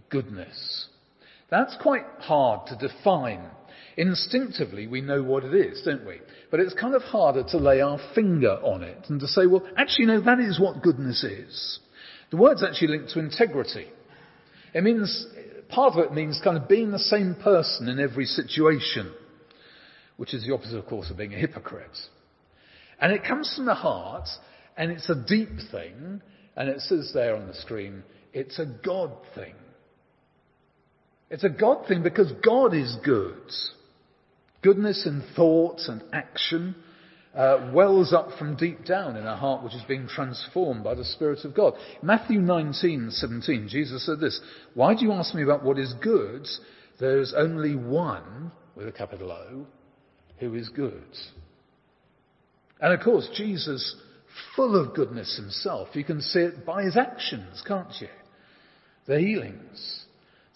goodness. 0.08 0.86
That's 1.50 1.76
quite 1.80 2.04
hard 2.18 2.68
to 2.68 2.88
define. 2.88 3.50
Instinctively, 3.96 4.86
we 4.86 5.00
know 5.00 5.22
what 5.22 5.44
it 5.44 5.54
is, 5.54 5.82
don't 5.84 6.06
we? 6.06 6.20
But 6.50 6.60
it's 6.60 6.74
kind 6.74 6.94
of 6.94 7.02
harder 7.02 7.44
to 7.50 7.56
lay 7.56 7.80
our 7.80 7.98
finger 8.14 8.58
on 8.62 8.82
it 8.82 9.06
and 9.08 9.20
to 9.20 9.26
say, 9.26 9.46
well, 9.46 9.66
actually, 9.76 10.06
no, 10.06 10.20
that 10.20 10.38
is 10.38 10.60
what 10.60 10.82
goodness 10.82 11.24
is. 11.24 11.80
The 12.30 12.36
word's 12.36 12.62
actually 12.62 12.88
linked 12.88 13.10
to 13.10 13.20
integrity. 13.20 13.86
It 14.74 14.82
means, 14.82 15.26
part 15.68 15.94
of 15.94 16.04
it 16.04 16.12
means 16.12 16.40
kind 16.42 16.56
of 16.56 16.68
being 16.68 16.90
the 16.90 16.98
same 16.98 17.36
person 17.36 17.88
in 17.88 17.98
every 17.98 18.26
situation, 18.26 19.12
which 20.16 20.34
is 20.34 20.44
the 20.46 20.52
opposite, 20.52 20.76
of 20.76 20.86
course, 20.86 21.10
of 21.10 21.16
being 21.16 21.32
a 21.32 21.38
hypocrite. 21.38 21.96
And 23.00 23.12
it 23.12 23.24
comes 23.24 23.52
from 23.54 23.66
the 23.66 23.74
heart, 23.74 24.28
and 24.76 24.90
it's 24.90 25.10
a 25.10 25.14
deep 25.14 25.50
thing, 25.70 26.22
and 26.56 26.68
it 26.68 26.80
says 26.80 27.10
there 27.12 27.36
on 27.36 27.46
the 27.46 27.54
screen, 27.54 28.02
it's 28.32 28.58
a 28.58 28.66
God 28.66 29.12
thing. 29.34 29.54
It's 31.30 31.44
a 31.44 31.50
God 31.50 31.86
thing 31.88 32.02
because 32.02 32.32
God 32.44 32.74
is 32.74 32.96
good. 33.04 33.50
Goodness 34.62 35.06
in 35.06 35.22
thought 35.34 35.80
and 35.88 36.02
action 36.12 36.76
uh, 37.36 37.70
wells 37.72 38.12
up 38.12 38.30
from 38.38 38.56
deep 38.56 38.84
down 38.84 39.16
in 39.16 39.26
a 39.26 39.36
heart 39.36 39.62
which 39.62 39.74
is 39.74 39.82
being 39.86 40.08
transformed 40.08 40.82
by 40.82 40.94
the 40.94 41.04
Spirit 41.04 41.44
of 41.44 41.54
God. 41.54 41.74
Matthew 42.02 42.40
19, 42.40 43.10
17, 43.10 43.68
Jesus 43.68 44.06
said 44.06 44.20
this, 44.20 44.40
Why 44.74 44.94
do 44.94 45.04
you 45.04 45.12
ask 45.12 45.34
me 45.34 45.42
about 45.42 45.62
what 45.62 45.78
is 45.78 45.92
good? 46.02 46.46
There 46.98 47.20
is 47.20 47.34
only 47.36 47.76
one, 47.76 48.50
with 48.74 48.88
a 48.88 48.92
capital 48.92 49.30
O, 49.30 49.66
who 50.38 50.54
is 50.54 50.70
good. 50.70 51.04
And 52.80 52.92
of 52.92 53.00
course, 53.00 53.28
Jesus, 53.34 53.96
full 54.54 54.76
of 54.76 54.94
goodness 54.94 55.36
himself, 55.36 55.88
you 55.94 56.04
can 56.04 56.20
see 56.20 56.40
it 56.40 56.66
by 56.66 56.82
his 56.82 56.96
actions, 56.96 57.62
can't 57.66 57.92
you? 58.00 58.08
The 59.06 59.18
healings, 59.18 60.04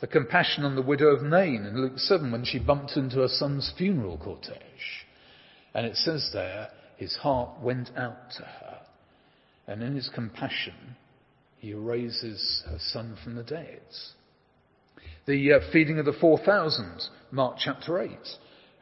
the 0.00 0.06
compassion 0.06 0.64
on 0.64 0.74
the 0.74 0.82
widow 0.82 1.08
of 1.08 1.22
Nain 1.22 1.64
in 1.64 1.80
Luke 1.80 1.98
7 1.98 2.30
when 2.30 2.44
she 2.44 2.58
bumped 2.58 2.96
into 2.96 3.20
her 3.20 3.28
son's 3.28 3.72
funeral 3.76 4.18
cortege. 4.18 5.06
And 5.74 5.86
it 5.86 5.96
says 5.96 6.30
there, 6.32 6.68
his 6.96 7.16
heart 7.16 7.60
went 7.60 7.90
out 7.96 8.30
to 8.36 8.42
her. 8.42 8.78
And 9.66 9.82
in 9.82 9.94
his 9.94 10.10
compassion, 10.12 10.96
he 11.58 11.74
raises 11.74 12.64
her 12.68 12.78
son 12.78 13.16
from 13.22 13.36
the 13.36 13.42
dead. 13.42 13.80
The 15.26 15.52
uh, 15.52 15.60
feeding 15.72 15.98
of 15.98 16.06
the 16.06 16.12
4,000, 16.12 17.02
Mark 17.30 17.56
chapter 17.58 18.00
8. 18.00 18.10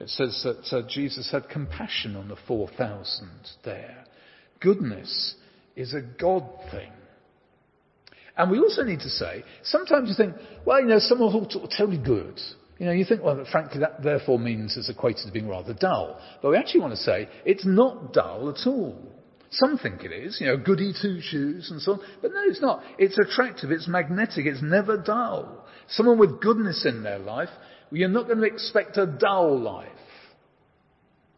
It 0.00 0.10
says 0.10 0.44
that 0.44 0.76
uh, 0.76 0.88
Jesus 0.88 1.30
had 1.30 1.48
compassion 1.48 2.14
on 2.14 2.28
the 2.28 2.36
4,000 2.46 3.30
there. 3.64 4.04
Goodness 4.60 5.34
is 5.74 5.92
a 5.94 6.00
God 6.00 6.44
thing. 6.70 6.92
And 8.36 8.50
we 8.50 8.60
also 8.60 8.84
need 8.84 9.00
to 9.00 9.10
say, 9.10 9.42
sometimes 9.64 10.08
you 10.08 10.14
think, 10.14 10.34
well, 10.64 10.80
you 10.80 10.86
know, 10.86 11.00
someone 11.00 11.32
will 11.32 11.46
totally 11.46 11.98
good. 11.98 12.40
You 12.78 12.86
know, 12.86 12.92
you 12.92 13.04
think, 13.04 13.22
well, 13.22 13.44
frankly, 13.50 13.80
that 13.80 14.04
therefore 14.04 14.38
means 14.38 14.76
it's 14.76 14.88
equated 14.88 15.26
to 15.26 15.32
being 15.32 15.48
rather 15.48 15.74
dull. 15.74 16.20
But 16.40 16.50
we 16.50 16.56
actually 16.56 16.80
want 16.80 16.92
to 16.92 17.02
say 17.02 17.28
it's 17.44 17.66
not 17.66 18.12
dull 18.12 18.48
at 18.48 18.66
all. 18.68 18.96
Some 19.50 19.78
think 19.78 20.04
it 20.04 20.12
is, 20.12 20.38
you 20.40 20.46
know, 20.46 20.56
goody 20.58 20.92
two 20.92 21.20
shoes 21.20 21.70
and 21.70 21.80
so 21.80 21.94
on. 21.94 22.00
But 22.22 22.32
no, 22.32 22.42
it's 22.44 22.60
not. 22.60 22.82
It's 22.98 23.18
attractive, 23.18 23.72
it's 23.72 23.88
magnetic, 23.88 24.46
it's 24.46 24.62
never 24.62 24.96
dull. 24.98 25.66
Someone 25.88 26.18
with 26.18 26.40
goodness 26.40 26.84
in 26.86 27.02
their 27.02 27.18
life, 27.18 27.48
you're 27.90 28.08
not 28.08 28.26
going 28.26 28.38
to 28.38 28.44
expect 28.44 28.96
a 28.96 29.06
dull 29.06 29.58
life. 29.58 29.88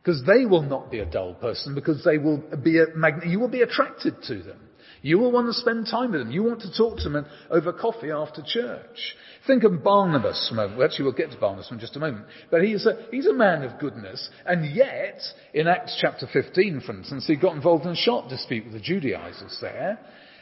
Because 0.03 0.23
they 0.27 0.47
will 0.47 0.63
not 0.63 0.91
be 0.91 1.01
a 1.01 1.05
dull 1.05 1.35
person, 1.35 1.75
because 1.75 2.03
they 2.05 2.17
will 2.17 2.43
be 2.63 2.79
a 2.79 2.87
mag- 2.97 3.23
you 3.27 3.39
will 3.39 3.49
be 3.49 3.61
attracted 3.61 4.15
to 4.29 4.43
them. 4.43 4.59
You 5.03 5.19
will 5.19 5.33
want 5.33 5.47
to 5.47 5.55
spend 5.55 5.87
time 5.87 6.13
with 6.13 6.21
them. 6.21 6.31
You 6.31 6.43
want 6.43 6.61
to 6.61 6.77
talk 6.77 6.99
to 6.99 7.09
them 7.09 7.27
over 7.51 7.73
coffee 7.73 8.11
after 8.11 8.43
church. 8.45 9.17
Think 9.47 9.65
of 9.65 9.83
Barnabas. 9.83 10.53
Actually, 10.53 11.05
we'll 11.05 11.13
get 11.13 11.31
to 11.31 11.39
Barnabas 11.39 11.71
in 11.71 11.79
just 11.79 11.97
a 11.97 11.99
moment. 11.99 12.27
But 12.51 12.63
he's 12.63 12.85
a, 12.87 13.07
he's 13.11 13.27
a 13.27 13.33
man 13.33 13.63
of 13.63 13.79
goodness. 13.79 14.29
And 14.45 14.75
yet, 14.75 15.21
in 15.55 15.67
Acts 15.67 15.97
chapter 16.01 16.27
15, 16.31 16.83
for 16.85 16.93
instance, 16.93 17.27
he 17.27 17.37
got 17.37 17.57
involved 17.57 17.87
in 17.87 17.93
a 17.93 17.97
sharp 17.97 18.29
dispute 18.29 18.65
with 18.65 18.75
the 18.75 18.81
Judaizers 18.81 19.57
there. 19.63 19.99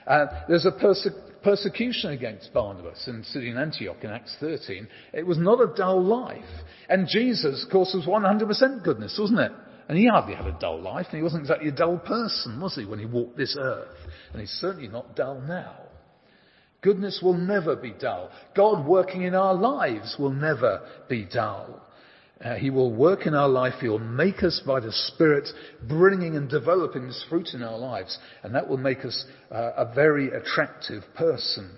Uh, 0.06 0.26
there's 0.48 0.66
a 0.66 0.72
perse- 0.72 1.08
persecution 1.48 2.10
against 2.10 2.52
Barnabas 2.52 3.02
and 3.06 3.24
sitting 3.24 3.52
in 3.52 3.56
Antioch 3.56 3.96
in 4.02 4.10
Acts 4.10 4.36
13. 4.38 4.86
It 5.14 5.26
was 5.26 5.38
not 5.38 5.62
a 5.62 5.74
dull 5.74 6.04
life. 6.04 6.44
And 6.90 7.08
Jesus, 7.08 7.64
of 7.64 7.72
course, 7.72 7.94
was 7.94 8.04
100% 8.04 8.84
goodness, 8.84 9.16
wasn't 9.18 9.40
it? 9.40 9.52
And 9.88 9.96
he 9.96 10.06
hardly 10.06 10.34
had 10.34 10.46
a 10.46 10.58
dull 10.60 10.82
life, 10.82 11.06
and 11.10 11.16
he 11.16 11.22
wasn't 11.22 11.40
exactly 11.40 11.68
a 11.68 11.72
dull 11.72 11.96
person, 11.96 12.60
was 12.60 12.74
he, 12.74 12.84
when 12.84 12.98
he 12.98 13.06
walked 13.06 13.38
this 13.38 13.56
earth? 13.58 13.88
And 14.32 14.40
he's 14.42 14.50
certainly 14.50 14.88
not 14.88 15.16
dull 15.16 15.40
now. 15.40 15.76
Goodness 16.82 17.20
will 17.22 17.38
never 17.38 17.74
be 17.74 17.94
dull. 17.98 18.30
God 18.54 18.86
working 18.86 19.22
in 19.22 19.34
our 19.34 19.54
lives 19.54 20.16
will 20.18 20.34
never 20.34 20.82
be 21.08 21.24
dull. 21.24 21.80
Uh, 22.44 22.54
he 22.54 22.70
will 22.70 22.92
work 22.92 23.26
in 23.26 23.34
our 23.34 23.48
life. 23.48 23.74
He 23.80 23.88
will 23.88 23.98
make 23.98 24.44
us 24.44 24.62
by 24.64 24.78
the 24.80 24.92
Spirit, 24.92 25.48
bringing 25.88 26.36
and 26.36 26.48
developing 26.48 27.06
this 27.06 27.24
fruit 27.28 27.48
in 27.52 27.62
our 27.62 27.78
lives. 27.78 28.16
And 28.42 28.54
that 28.54 28.68
will 28.68 28.76
make 28.76 29.04
us 29.04 29.24
uh, 29.50 29.72
a 29.76 29.92
very 29.92 30.28
attractive 30.30 31.02
person. 31.14 31.70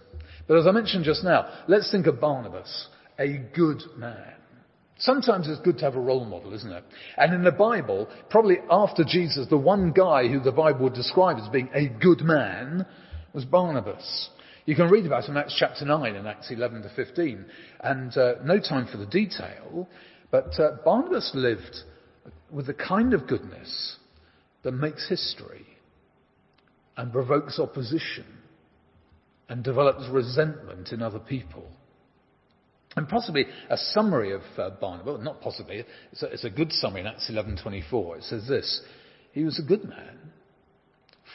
But 0.46 0.58
as 0.58 0.66
I 0.66 0.72
mentioned 0.72 1.04
just 1.04 1.24
now, 1.24 1.48
let's 1.66 1.90
think 1.90 2.06
of 2.06 2.20
Barnabas, 2.20 2.88
a 3.18 3.38
good 3.54 3.82
man. 3.96 4.34
Sometimes 4.98 5.48
it's 5.48 5.60
good 5.60 5.78
to 5.78 5.84
have 5.84 5.96
a 5.96 6.00
role 6.00 6.26
model, 6.26 6.52
isn't 6.52 6.70
it? 6.70 6.84
And 7.16 7.32
in 7.32 7.42
the 7.42 7.52
Bible, 7.52 8.06
probably 8.28 8.58
after 8.70 9.02
Jesus, 9.02 9.46
the 9.48 9.56
one 9.56 9.92
guy 9.92 10.28
who 10.28 10.40
the 10.40 10.52
Bible 10.52 10.80
would 10.84 10.92
describe 10.92 11.38
as 11.38 11.48
being 11.48 11.70
a 11.72 11.88
good 11.88 12.20
man 12.20 12.84
was 13.32 13.46
Barnabas. 13.46 14.28
You 14.66 14.76
can 14.76 14.90
read 14.90 15.06
about 15.06 15.24
him 15.24 15.36
in 15.36 15.42
Acts 15.42 15.56
chapter 15.58 15.86
9 15.86 16.16
and 16.16 16.28
Acts 16.28 16.50
11 16.50 16.82
to 16.82 16.90
15. 16.94 17.46
And 17.80 18.14
uh, 18.16 18.34
no 18.44 18.60
time 18.60 18.88
for 18.92 18.98
the 18.98 19.06
detail, 19.06 19.88
but 20.30 20.58
uh, 20.58 20.76
Barnabas 20.84 21.30
lived 21.34 21.76
with 22.50 22.66
the 22.66 22.74
kind 22.74 23.14
of 23.14 23.26
goodness 23.26 23.96
that 24.62 24.72
makes 24.72 25.08
history 25.08 25.66
and 26.96 27.12
provokes 27.12 27.58
opposition 27.58 28.26
and 29.48 29.64
develops 29.64 30.08
resentment 30.08 30.92
in 30.92 31.02
other 31.02 31.18
people. 31.18 31.64
And 32.96 33.08
possibly 33.08 33.46
a 33.68 33.76
summary 33.76 34.32
of 34.32 34.42
uh, 34.58 34.70
Barnabas, 34.80 35.20
not 35.22 35.40
possibly, 35.40 35.84
it's 36.12 36.22
a, 36.22 36.26
it's 36.26 36.44
a 36.44 36.50
good 36.50 36.72
summary 36.72 37.00
in 37.00 37.06
Acts 37.06 37.30
11.24. 37.30 38.18
It 38.18 38.24
says 38.24 38.46
this, 38.48 38.80
he 39.32 39.44
was 39.44 39.58
a 39.58 39.66
good 39.66 39.88
man, 39.88 40.18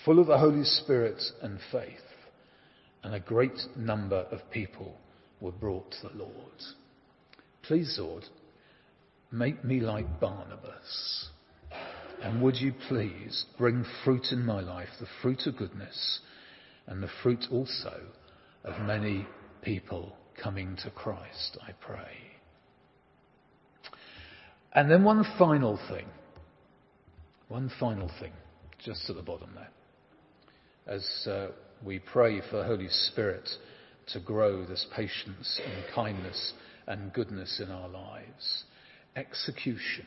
full 0.03 0.19
of 0.19 0.27
the 0.27 0.37
Holy 0.37 0.63
Spirit 0.63 1.21
and 1.41 1.59
faith, 1.71 1.89
and 3.03 3.15
a 3.15 3.19
great 3.19 3.59
number 3.75 4.27
of 4.31 4.49
people 4.51 4.97
were 5.39 5.51
brought 5.51 5.91
to 5.91 6.09
the 6.09 6.17
Lord. 6.17 6.31
Please, 7.63 7.97
Lord, 7.99 8.25
make 9.31 9.63
me 9.63 9.79
like 9.79 10.19
Barnabas. 10.19 11.29
And 12.21 12.41
would 12.41 12.55
you 12.57 12.73
please 12.87 13.45
bring 13.57 13.85
fruit 14.03 14.27
in 14.31 14.45
my 14.45 14.61
life, 14.61 14.89
the 14.99 15.07
fruit 15.21 15.45
of 15.45 15.57
goodness, 15.57 16.19
and 16.87 17.03
the 17.03 17.09
fruit 17.21 17.45
also 17.51 18.01
of 18.63 18.79
many 18.85 19.27
people 19.61 20.15
coming 20.41 20.75
to 20.83 20.89
Christ, 20.91 21.57
I 21.61 21.71
pray. 21.73 22.17
And 24.73 24.89
then 24.89 25.03
one 25.03 25.23
final 25.37 25.79
thing. 25.89 26.05
One 27.47 27.71
final 27.79 28.09
thing, 28.19 28.33
just 28.83 29.09
at 29.09 29.15
the 29.15 29.21
bottom 29.21 29.51
there. 29.55 29.69
As 30.87 31.27
uh, 31.27 31.47
we 31.83 31.99
pray 31.99 32.41
for 32.49 32.57
the 32.57 32.63
Holy 32.63 32.89
Spirit 32.89 33.47
to 34.07 34.19
grow 34.19 34.65
this 34.65 34.85
patience 34.95 35.61
and 35.63 35.95
kindness 35.95 36.53
and 36.87 37.13
goodness 37.13 37.61
in 37.63 37.71
our 37.71 37.87
lives. 37.87 38.63
Execution 39.15 40.05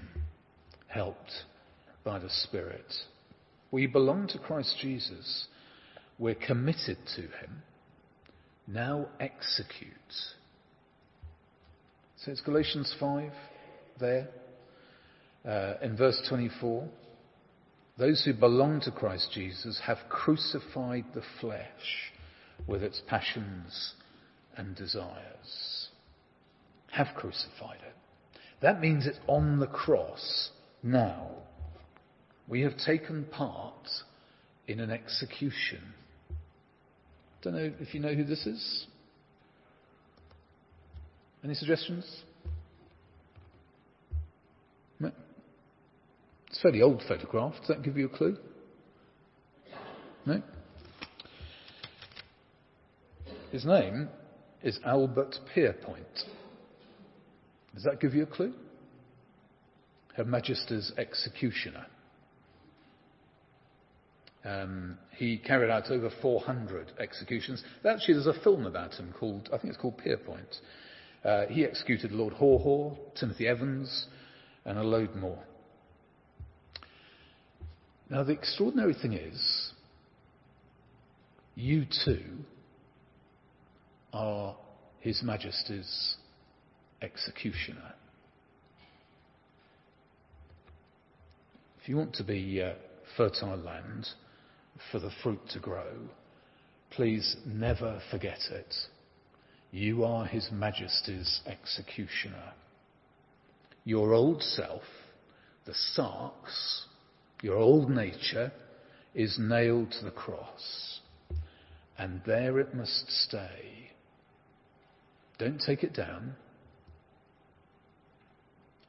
helped 0.89 1.33
by 2.05 2.19
the 2.19 2.31
Spirit. 2.31 2.93
We 3.71 3.87
belong 3.87 4.29
to 4.29 4.39
Christ 4.39 4.77
Jesus. 4.81 5.47
We're 6.19 6.35
committed 6.35 6.99
to 7.17 7.23
Him. 7.23 7.63
Now 8.67 9.07
execute. 9.21 9.93
So 12.17 12.33
it's 12.33 12.41
Galatians 12.41 12.95
5 12.99 13.33
there. 14.01 14.29
Uh, 15.47 15.75
in 15.83 15.97
verse 15.97 16.21
24, 16.29 16.87
those 17.97 18.23
who 18.25 18.35
belong 18.35 18.81
to 18.83 18.91
Christ 18.91 19.31
Jesus 19.33 19.81
have 19.85 19.99
crucified 20.09 21.05
the 21.15 21.23
flesh 21.41 22.13
with 22.67 22.83
its 22.83 23.01
passions 23.07 23.95
and 24.57 24.75
desires. 24.77 25.89
Have 26.91 27.09
crucified 27.17 27.79
it. 27.87 27.98
That 28.61 28.81
means 28.81 29.07
it's 29.07 29.19
on 29.27 29.61
the 29.61 29.67
cross 29.67 30.51
now. 30.83 31.29
We 32.49 32.63
have 32.63 32.77
taken 32.79 33.25
part 33.25 33.89
in 34.67 34.81
an 34.81 34.91
execution. 34.91 35.95
Don't 37.43 37.55
know 37.55 37.73
if 37.79 37.95
you 37.95 38.01
know 38.01 38.15
who 38.15 38.25
this 38.25 38.47
is. 38.47 38.87
Any 41.45 41.55
suggestions? 41.55 42.23
It's 46.49 46.59
a 46.59 46.63
fairly 46.63 46.83
old 46.83 47.03
photograph. 47.07 47.55
Does 47.59 47.69
that 47.69 47.83
give 47.83 47.97
you 47.97 48.07
a 48.07 48.09
clue? 48.09 48.37
No? 50.25 50.43
His 53.53 53.65
name 53.65 54.09
is 54.63 54.79
Albert 54.85 55.37
Pierrepoint. 55.55 56.25
Does 57.79 57.85
that 57.85 58.01
give 58.01 58.13
you 58.13 58.25
a 58.25 58.27
clue? 58.27 58.53
Her 60.17 60.25
Majesty's 60.25 60.91
executioner. 60.99 61.87
Um, 64.45 64.99
he 65.17 65.39
carried 65.39 65.71
out 65.71 65.89
over 65.89 66.11
400 66.21 66.91
executions. 66.99 67.63
Actually, 67.89 68.15
there's 68.15 68.27
a 68.27 68.41
film 68.43 68.67
about 68.67 68.95
him 68.95 69.15
called, 69.17 69.49
I 69.53 69.59
think 69.59 69.75
it's 69.75 69.81
called 69.81 69.95
Pierrepoint. 70.05 70.57
Uh, 71.25 71.47
he 71.53 71.65
executed 71.65 72.11
Lord 72.11 72.33
Haw 72.33 72.59
Haw, 72.59 72.97
Timothy 73.15 73.47
Evans, 73.47 74.07
and 74.65 74.77
a 74.77 74.83
load 74.83 75.15
more. 75.15 75.39
Now, 78.11 78.25
the 78.25 78.33
extraordinary 78.33 78.95
thing 78.95 79.13
is, 79.13 79.71
you 81.55 81.87
too 82.05 82.25
are 84.13 84.57
His 84.99 85.23
Majesty's 85.23 86.17
executioner. 87.03 87.95
If 91.81 91.89
you 91.89 91.97
want 91.97 92.15
to 92.15 92.25
be 92.25 92.63
uh, 92.63 92.75
fertile 93.17 93.57
land 93.57 94.09
for 94.93 94.99
the 94.99 95.11
fruit 95.23 95.41
to 95.51 95.59
grow, 95.59 95.97
please 96.91 97.37
never 97.47 98.01
forget 98.11 98.41
it. 98.51 98.75
You 99.71 100.05
are 100.05 100.27
His 100.27 100.51
Majesty's 100.53 101.41
executioner. 101.47 102.53
Your 103.85 104.13
old 104.13 104.43
self, 104.43 104.83
the 105.67 105.75
sarx, 105.97 106.83
your 107.43 107.57
old 107.57 107.91
nature, 107.91 108.53
is 109.15 109.39
nailed 109.39 109.93
to 109.93 110.05
the 110.05 110.11
cross. 110.11 111.01
And 111.97 112.21
there 112.27 112.59
it 112.59 112.75
must 112.75 113.11
stay. 113.11 113.93
Don't 115.39 115.61
take 115.61 115.83
it 115.83 115.95
down. 115.95 116.35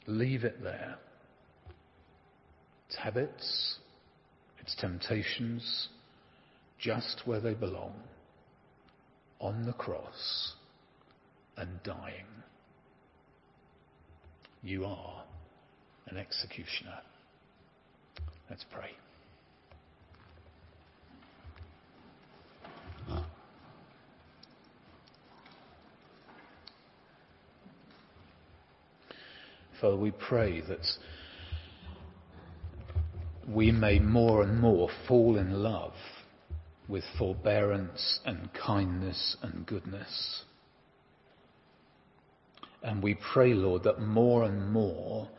Leave 0.10 0.44
it 0.44 0.64
there. 0.64 0.98
Its 2.88 2.96
habits, 2.96 3.78
its 4.60 4.74
temptations, 4.74 5.90
just 6.80 7.22
where 7.26 7.40
they 7.40 7.54
belong, 7.54 7.94
on 9.40 9.68
the 9.68 9.74
cross 9.74 10.54
and 11.58 11.70
dying. 11.84 12.26
You 14.64 14.86
are 14.86 15.24
an 16.08 16.18
executioner. 16.18 17.02
Let's 18.50 18.66
pray. 18.72 18.90
Father, 29.82 29.96
we 29.96 30.12
pray 30.12 30.62
that 30.62 30.86
we 33.48 33.72
may 33.72 34.00
more 34.00 34.44
and 34.44 34.60
more 34.60 34.90
fall 35.08 35.38
in 35.38 35.64
love 35.64 35.94
with 36.88 37.04
forbearance 37.18 38.20
and 38.26 38.50
kindness 38.54 39.38
and 39.42 39.66
goodness. 39.66 40.44
And 42.82 43.02
we 43.04 43.18
pray, 43.34 43.54
Lord, 43.54 43.84
that 43.84 44.00
more 44.02 44.44
and 44.44 44.72
more, 44.72 45.30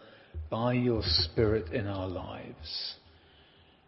by 0.49 0.75
your 0.75 1.03
Spirit 1.03 1.73
in 1.73 1.87
our 1.87 2.09
lives, 2.09 2.97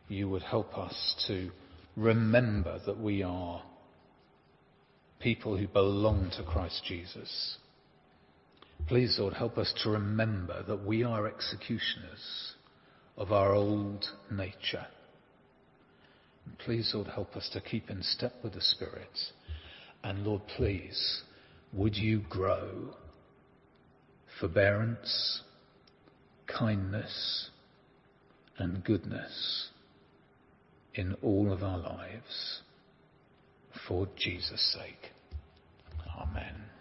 you 0.09 0.29
would 0.29 0.43
help 0.43 0.77
us 0.77 1.25
to 1.29 1.51
remember 1.97 2.81
that 2.87 2.99
we 2.99 3.23
are 3.23 3.62
people 5.21 5.57
who 5.57 5.69
belong 5.69 6.31
to 6.37 6.43
Christ 6.43 6.83
Jesus. 6.87 7.59
Please, 8.88 9.16
Lord, 9.18 9.35
help 9.35 9.59
us 9.59 9.73
to 9.83 9.90
remember 9.90 10.62
that 10.64 10.85
we 10.85 11.03
are 11.03 11.27
executioners 11.27 12.55
of 13.16 13.33
our 13.33 13.55
old 13.55 14.05
nature. 14.31 14.87
And 16.45 16.59
please, 16.59 16.90
Lord, 16.95 17.07
help 17.09 17.37
us 17.37 17.49
to 17.53 17.61
keep 17.61 17.90
in 17.90 18.03
step 18.03 18.35
with 18.42 18.55
the 18.55 18.61
Spirit. 18.61 19.18
And 20.03 20.25
Lord, 20.25 20.42
please, 20.57 21.23
would 21.73 21.97
you 21.97 22.23
grow 22.29 22.95
forbearance, 24.40 25.42
kindness, 26.47 27.51
and 28.59 28.85
goodness 28.85 29.68
in 30.95 31.14
all 31.23 31.53
of 31.53 31.62
our 31.62 31.79
lives 31.79 32.62
for 33.87 34.09
Jesus' 34.16 34.75
sake. 34.77 35.12
Amen. 36.21 36.71